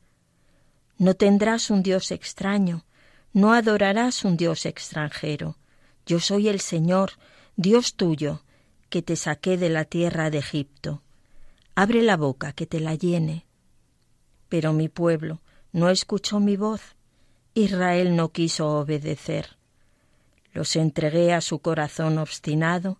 No 0.96 1.14
tendrás 1.14 1.70
un 1.70 1.82
Dios 1.82 2.12
extraño, 2.12 2.84
no 3.32 3.52
adorarás 3.52 4.24
un 4.24 4.36
Dios 4.36 4.66
extranjero. 4.66 5.56
Yo 6.08 6.20
soy 6.20 6.48
el 6.48 6.60
Señor, 6.60 7.10
Dios 7.56 7.94
tuyo, 7.94 8.42
que 8.88 9.02
te 9.02 9.14
saqué 9.14 9.58
de 9.58 9.68
la 9.68 9.84
tierra 9.84 10.30
de 10.30 10.38
Egipto. 10.38 11.02
Abre 11.74 12.00
la 12.00 12.16
boca, 12.16 12.54
que 12.54 12.66
te 12.66 12.80
la 12.80 12.94
llene. 12.94 13.44
Pero 14.48 14.72
mi 14.72 14.88
pueblo 14.88 15.42
no 15.70 15.90
escuchó 15.90 16.40
mi 16.40 16.56
voz. 16.56 16.80
Israel 17.52 18.16
no 18.16 18.32
quiso 18.32 18.78
obedecer. 18.78 19.58
Los 20.54 20.76
entregué 20.76 21.34
a 21.34 21.42
su 21.42 21.58
corazón 21.58 22.16
obstinado 22.16 22.98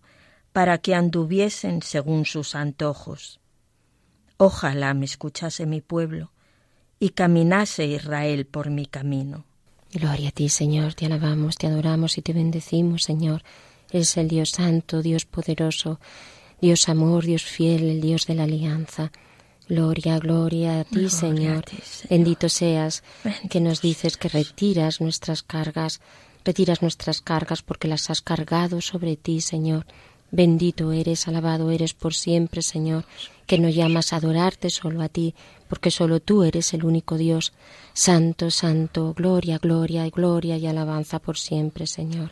para 0.53 0.77
que 0.77 0.93
anduviesen 0.93 1.81
según 1.81 2.25
sus 2.25 2.53
antojos. 2.53 3.39
Ojalá 4.37 4.93
me 4.93 5.05
escuchase 5.05 5.65
mi 5.65 5.81
pueblo 5.81 6.31
y 6.99 7.09
caminase 7.09 7.87
Israel 7.87 8.45
por 8.45 8.69
mi 8.69 8.85
camino. 8.85 9.48
Gloria 9.91 10.29
a 10.29 10.31
ti, 10.31 10.49
Señor, 10.49 10.93
te 10.93 11.05
alabamos, 11.07 11.55
te 11.57 11.67
adoramos 11.67 12.17
y 12.17 12.21
te 12.21 12.33
bendecimos, 12.33 13.03
Señor. 13.03 13.43
Eres 13.91 14.17
el 14.17 14.27
Dios 14.27 14.51
santo, 14.51 15.01
Dios 15.01 15.25
poderoso, 15.25 15.99
Dios 16.61 16.89
amor, 16.89 17.25
Dios 17.25 17.43
fiel, 17.43 17.83
el 17.89 18.01
Dios 18.01 18.27
de 18.27 18.35
la 18.35 18.43
alianza. 18.43 19.11
Gloria, 19.67 20.17
gloria 20.19 20.81
a 20.81 20.83
ti, 20.83 20.91
Gloria 20.95 21.09
Señor. 21.09 21.57
a 21.57 21.61
ti, 21.61 21.77
Señor. 21.83 22.09
Bendito 22.09 22.49
seas 22.49 23.03
Bendito 23.23 23.49
que 23.49 23.61
nos 23.61 23.81
dices 23.81 24.17
que 24.17 24.29
retiras 24.29 25.01
nuestras 25.01 25.41
cargas, 25.43 26.01
retiras 26.45 26.81
nuestras 26.81 27.21
cargas 27.21 27.61
porque 27.63 27.87
las 27.87 28.09
has 28.09 28.21
cargado 28.21 28.81
sobre 28.81 29.15
ti, 29.15 29.41
Señor. 29.41 29.85
Bendito 30.31 30.91
eres, 30.91 31.27
alabado 31.27 31.71
eres 31.71 31.95
por 31.95 32.13
siempre, 32.13 32.61
Señor, 32.61 33.05
que 33.49 33.57
nos 33.57 33.73
llamas 33.73 34.13
a 34.13 34.17
adorarte 34.17 34.69
solo 34.69 35.01
a 35.01 35.09
ti, 35.09 35.33
porque 35.67 35.89
solo 35.89 36.19
tú 36.19 36.43
eres 36.43 36.71
el 36.75 36.85
único 36.85 37.17
Dios. 37.17 37.51
Santo, 37.93 38.51
santo, 38.51 39.15
gloria, 39.15 39.57
gloria 39.57 40.05
y 40.05 40.11
gloria 40.11 40.55
y 40.55 40.67
alabanza 40.67 41.17
por 41.17 41.35
siempre, 41.35 41.87
Señor. 41.87 42.29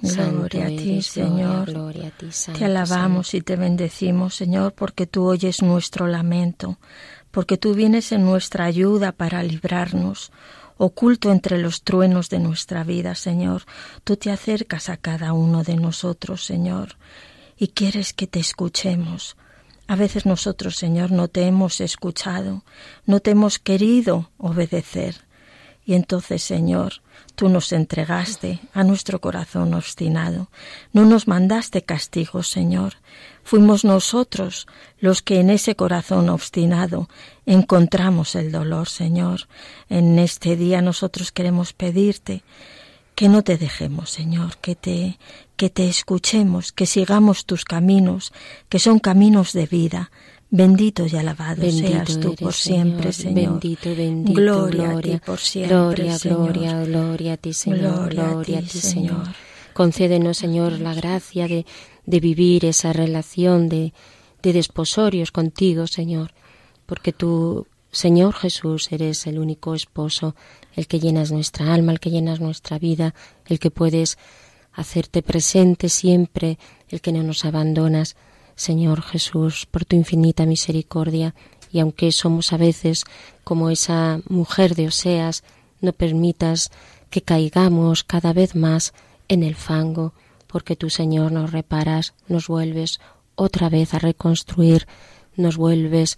Santo 0.00 0.36
Gloria 0.36 0.66
a 0.66 0.68
ti, 0.68 0.76
gloria, 0.76 1.02
Señor. 1.02 1.66
gloria 1.72 2.06
a 2.06 2.10
ti, 2.12 2.30
santo, 2.30 2.60
Te 2.60 2.66
alabamos 2.66 3.34
y 3.34 3.40
te 3.40 3.56
bendecimos, 3.56 4.36
Señor, 4.36 4.72
porque 4.74 5.08
tú 5.08 5.24
oyes 5.24 5.60
nuestro 5.60 6.06
lamento, 6.06 6.78
porque 7.32 7.56
tú 7.56 7.74
vienes 7.74 8.12
en 8.12 8.24
nuestra 8.24 8.66
ayuda 8.66 9.10
para 9.10 9.42
librarnos. 9.42 10.30
Oculto 10.76 11.32
entre 11.32 11.58
los 11.58 11.82
truenos 11.82 12.28
de 12.28 12.38
nuestra 12.38 12.84
vida, 12.84 13.16
Señor, 13.16 13.62
tú 14.04 14.16
te 14.16 14.30
acercas 14.30 14.88
a 14.88 14.96
cada 14.96 15.32
uno 15.32 15.64
de 15.64 15.74
nosotros, 15.74 16.44
Señor, 16.44 16.90
y 17.58 17.68
quieres 17.68 18.12
que 18.12 18.28
te 18.28 18.38
escuchemos. 18.38 19.36
A 19.90 19.96
veces 19.96 20.24
nosotros, 20.24 20.76
Señor, 20.76 21.10
no 21.10 21.26
te 21.26 21.46
hemos 21.46 21.80
escuchado, 21.80 22.62
no 23.06 23.18
te 23.18 23.32
hemos 23.32 23.58
querido 23.58 24.30
obedecer. 24.38 25.16
Y 25.84 25.94
entonces, 25.94 26.44
Señor, 26.44 27.02
tú 27.34 27.48
nos 27.48 27.72
entregaste 27.72 28.60
a 28.72 28.84
nuestro 28.84 29.20
corazón 29.20 29.74
obstinado. 29.74 30.48
No 30.92 31.06
nos 31.06 31.26
mandaste 31.26 31.82
castigo, 31.82 32.44
Señor. 32.44 32.98
Fuimos 33.42 33.84
nosotros 33.84 34.68
los 35.00 35.22
que 35.22 35.40
en 35.40 35.50
ese 35.50 35.74
corazón 35.74 36.28
obstinado 36.28 37.08
encontramos 37.44 38.36
el 38.36 38.52
dolor, 38.52 38.88
Señor. 38.88 39.48
En 39.88 40.20
este 40.20 40.54
día 40.54 40.82
nosotros 40.82 41.32
queremos 41.32 41.72
pedirte 41.72 42.44
que 43.20 43.28
no 43.28 43.42
te 43.42 43.58
dejemos, 43.58 44.08
Señor, 44.08 44.56
que 44.62 44.74
te 44.74 45.18
que 45.54 45.68
te 45.68 45.86
escuchemos, 45.86 46.72
que 46.72 46.86
sigamos 46.86 47.44
tus 47.44 47.66
caminos, 47.66 48.32
que 48.70 48.78
son 48.78 48.98
caminos 48.98 49.52
de 49.52 49.66
vida. 49.66 50.10
Bendito 50.48 51.04
y 51.04 51.14
alabado 51.14 51.60
Bendito 51.60 51.86
seas 51.86 52.18
tú 52.18 52.28
eres, 52.28 52.40
por 52.40 52.54
siempre, 52.54 53.12
Señor. 53.12 53.60
Bendito, 53.60 53.94
bendito, 53.94 54.40
gloria, 54.40 54.92
gloria, 54.92 55.16
a 55.16 55.18
ti 55.18 55.26
por 55.26 55.38
siempre, 55.38 55.76
gloria, 55.76 56.18
Señor. 56.18 56.38
gloria, 56.38 56.84
gloria 56.84 57.32
a 57.34 57.36
ti, 57.36 57.52
Señor, 57.52 57.78
Gloria 57.78 58.24
a 58.24 58.32
gloria 58.32 58.58
a 58.58 58.62
ti, 58.62 58.68
ti, 58.68 58.78
Señor. 58.80 59.24
Señor. 59.24 59.36
Concédenos, 59.74 60.38
Señor, 60.38 60.72
la 60.80 60.94
gracia 60.94 61.46
de, 61.46 61.66
de 62.06 62.20
vivir 62.20 62.64
esa 62.64 62.94
relación 62.94 63.68
de, 63.68 63.92
de 64.42 64.52
desposorios 64.54 65.30
contigo, 65.30 65.86
Señor, 65.86 66.32
porque 66.86 67.12
tú, 67.12 67.66
Señor 67.92 68.34
Jesús, 68.34 68.92
eres 68.92 69.26
el 69.26 69.38
único 69.38 69.74
esposo, 69.74 70.36
el 70.74 70.86
que 70.86 71.00
llenas 71.00 71.32
nuestra 71.32 71.74
alma, 71.74 71.92
el 71.92 72.00
que 72.00 72.10
llenas 72.10 72.40
nuestra 72.40 72.78
vida, 72.78 73.14
el 73.46 73.58
que 73.58 73.70
puedes 73.70 74.16
hacerte 74.72 75.22
presente 75.22 75.88
siempre, 75.88 76.58
el 76.88 77.00
que 77.00 77.12
no 77.12 77.22
nos 77.22 77.44
abandonas. 77.44 78.16
Señor 78.54 79.02
Jesús, 79.02 79.66
por 79.66 79.84
tu 79.84 79.96
infinita 79.96 80.46
misericordia, 80.46 81.34
y 81.72 81.80
aunque 81.80 82.12
somos 82.12 82.52
a 82.52 82.56
veces 82.56 83.04
como 83.42 83.70
esa 83.70 84.20
mujer 84.28 84.74
de 84.74 84.88
Oseas, 84.88 85.44
no 85.80 85.92
permitas 85.92 86.70
que 87.10 87.22
caigamos 87.22 88.04
cada 88.04 88.32
vez 88.32 88.54
más 88.54 88.92
en 89.28 89.42
el 89.42 89.54
fango, 89.54 90.12
porque 90.46 90.76
tú, 90.76 90.90
Señor, 90.90 91.32
nos 91.32 91.52
reparas, 91.52 92.14
nos 92.28 92.48
vuelves 92.48 93.00
otra 93.34 93.68
vez 93.68 93.94
a 93.94 93.98
reconstruir, 93.98 94.86
nos 95.36 95.56
vuelves 95.56 96.16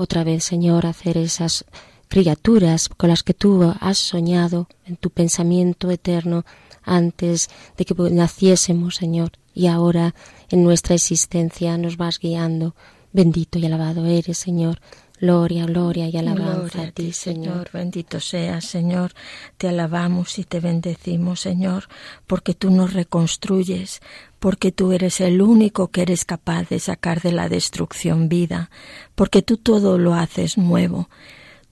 otra 0.00 0.24
vez, 0.24 0.44
Señor, 0.44 0.86
hacer 0.86 1.18
esas 1.18 1.66
criaturas 2.08 2.88
con 2.88 3.10
las 3.10 3.22
que 3.22 3.34
tú 3.34 3.74
has 3.80 3.98
soñado 3.98 4.66
en 4.86 4.96
tu 4.96 5.10
pensamiento 5.10 5.90
eterno 5.90 6.46
antes 6.82 7.50
de 7.76 7.84
que 7.84 7.94
naciésemos, 8.10 8.96
Señor, 8.96 9.32
y 9.52 9.66
ahora 9.66 10.14
en 10.48 10.64
nuestra 10.64 10.94
existencia 10.94 11.76
nos 11.76 11.98
vas 11.98 12.18
guiando. 12.18 12.74
Bendito 13.12 13.58
y 13.58 13.66
alabado 13.66 14.06
eres, 14.06 14.38
Señor. 14.38 14.80
Gloria, 15.20 15.66
gloria 15.66 16.08
y 16.08 16.16
alabanza 16.16 16.54
Gloria 16.54 16.88
a 16.88 16.92
ti, 16.92 17.12
Señor. 17.12 17.68
Bendito 17.72 18.20
seas, 18.20 18.64
Señor. 18.64 19.12
Te 19.58 19.68
alabamos 19.68 20.38
y 20.38 20.44
te 20.44 20.60
bendecimos, 20.60 21.40
Señor, 21.40 21.84
porque 22.26 22.54
tú 22.54 22.70
nos 22.70 22.94
reconstruyes, 22.94 24.00
porque 24.38 24.72
tú 24.72 24.92
eres 24.92 25.20
el 25.20 25.42
único 25.42 25.88
que 25.88 26.02
eres 26.02 26.24
capaz 26.24 26.70
de 26.70 26.78
sacar 26.78 27.20
de 27.20 27.32
la 27.32 27.50
destrucción 27.50 28.30
vida, 28.30 28.70
porque 29.14 29.42
tú 29.42 29.58
todo 29.58 29.98
lo 29.98 30.14
haces 30.14 30.56
nuevo. 30.56 31.10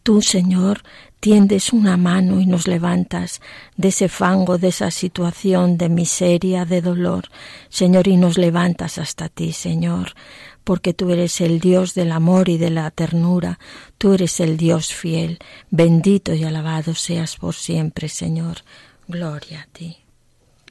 Tú, 0.02 0.20
Señor, 0.20 0.82
tiendes 1.20 1.72
una 1.72 1.96
mano 1.96 2.40
y 2.40 2.46
nos 2.46 2.66
levantas 2.66 3.40
de 3.76 3.88
ese 3.88 4.08
fango, 4.08 4.58
de 4.58 4.68
esa 4.68 4.90
situación 4.90 5.76
de 5.76 5.88
miseria, 5.88 6.64
de 6.64 6.80
dolor, 6.80 7.28
Señor, 7.68 8.08
y 8.08 8.16
nos 8.16 8.38
levantas 8.38 8.98
hasta 8.98 9.28
ti, 9.28 9.52
Señor, 9.52 10.14
porque 10.68 10.92
tú 10.92 11.10
eres 11.10 11.40
el 11.40 11.60
Dios 11.60 11.94
del 11.94 12.12
amor 12.12 12.50
y 12.50 12.58
de 12.58 12.68
la 12.68 12.90
ternura, 12.90 13.58
tú 13.96 14.12
eres 14.12 14.38
el 14.38 14.58
Dios 14.58 14.92
fiel, 14.92 15.38
bendito 15.70 16.34
y 16.34 16.44
alabado 16.44 16.94
seas 16.94 17.36
por 17.36 17.54
siempre, 17.54 18.10
Señor. 18.10 18.58
Gloria 19.06 19.62
a 19.62 19.66
ti. 19.72 19.96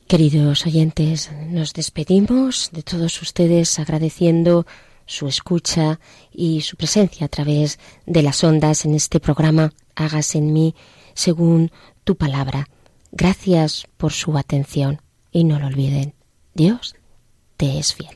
Queridos 0.06 0.68
oyentes, 0.68 1.32
nos 1.48 1.74
despedimos 1.74 2.70
de 2.74 2.84
todos 2.84 3.20
ustedes 3.24 3.80
agradeciendo 3.80 4.68
su 5.08 5.28
escucha 5.28 6.00
y 6.32 6.62
su 6.62 6.78
presencia 6.78 7.26
a 7.26 7.30
través 7.30 7.80
de 8.06 8.22
las 8.22 8.44
ondas 8.44 8.86
en 8.86 8.94
este 8.94 9.20
programa 9.20 9.74
Hagas 9.96 10.36
en 10.36 10.54
mí 10.54 10.76
según 11.16 11.72
tu 12.04 12.18
palabra. 12.18 12.70
Gracias 13.12 13.88
por 13.98 14.14
su 14.14 14.38
atención 14.38 15.02
y 15.32 15.44
no 15.44 15.58
lo 15.58 15.66
olviden, 15.66 16.14
Dios 16.54 16.94
te 17.58 17.80
es 17.80 17.96
fiel. 17.96 18.16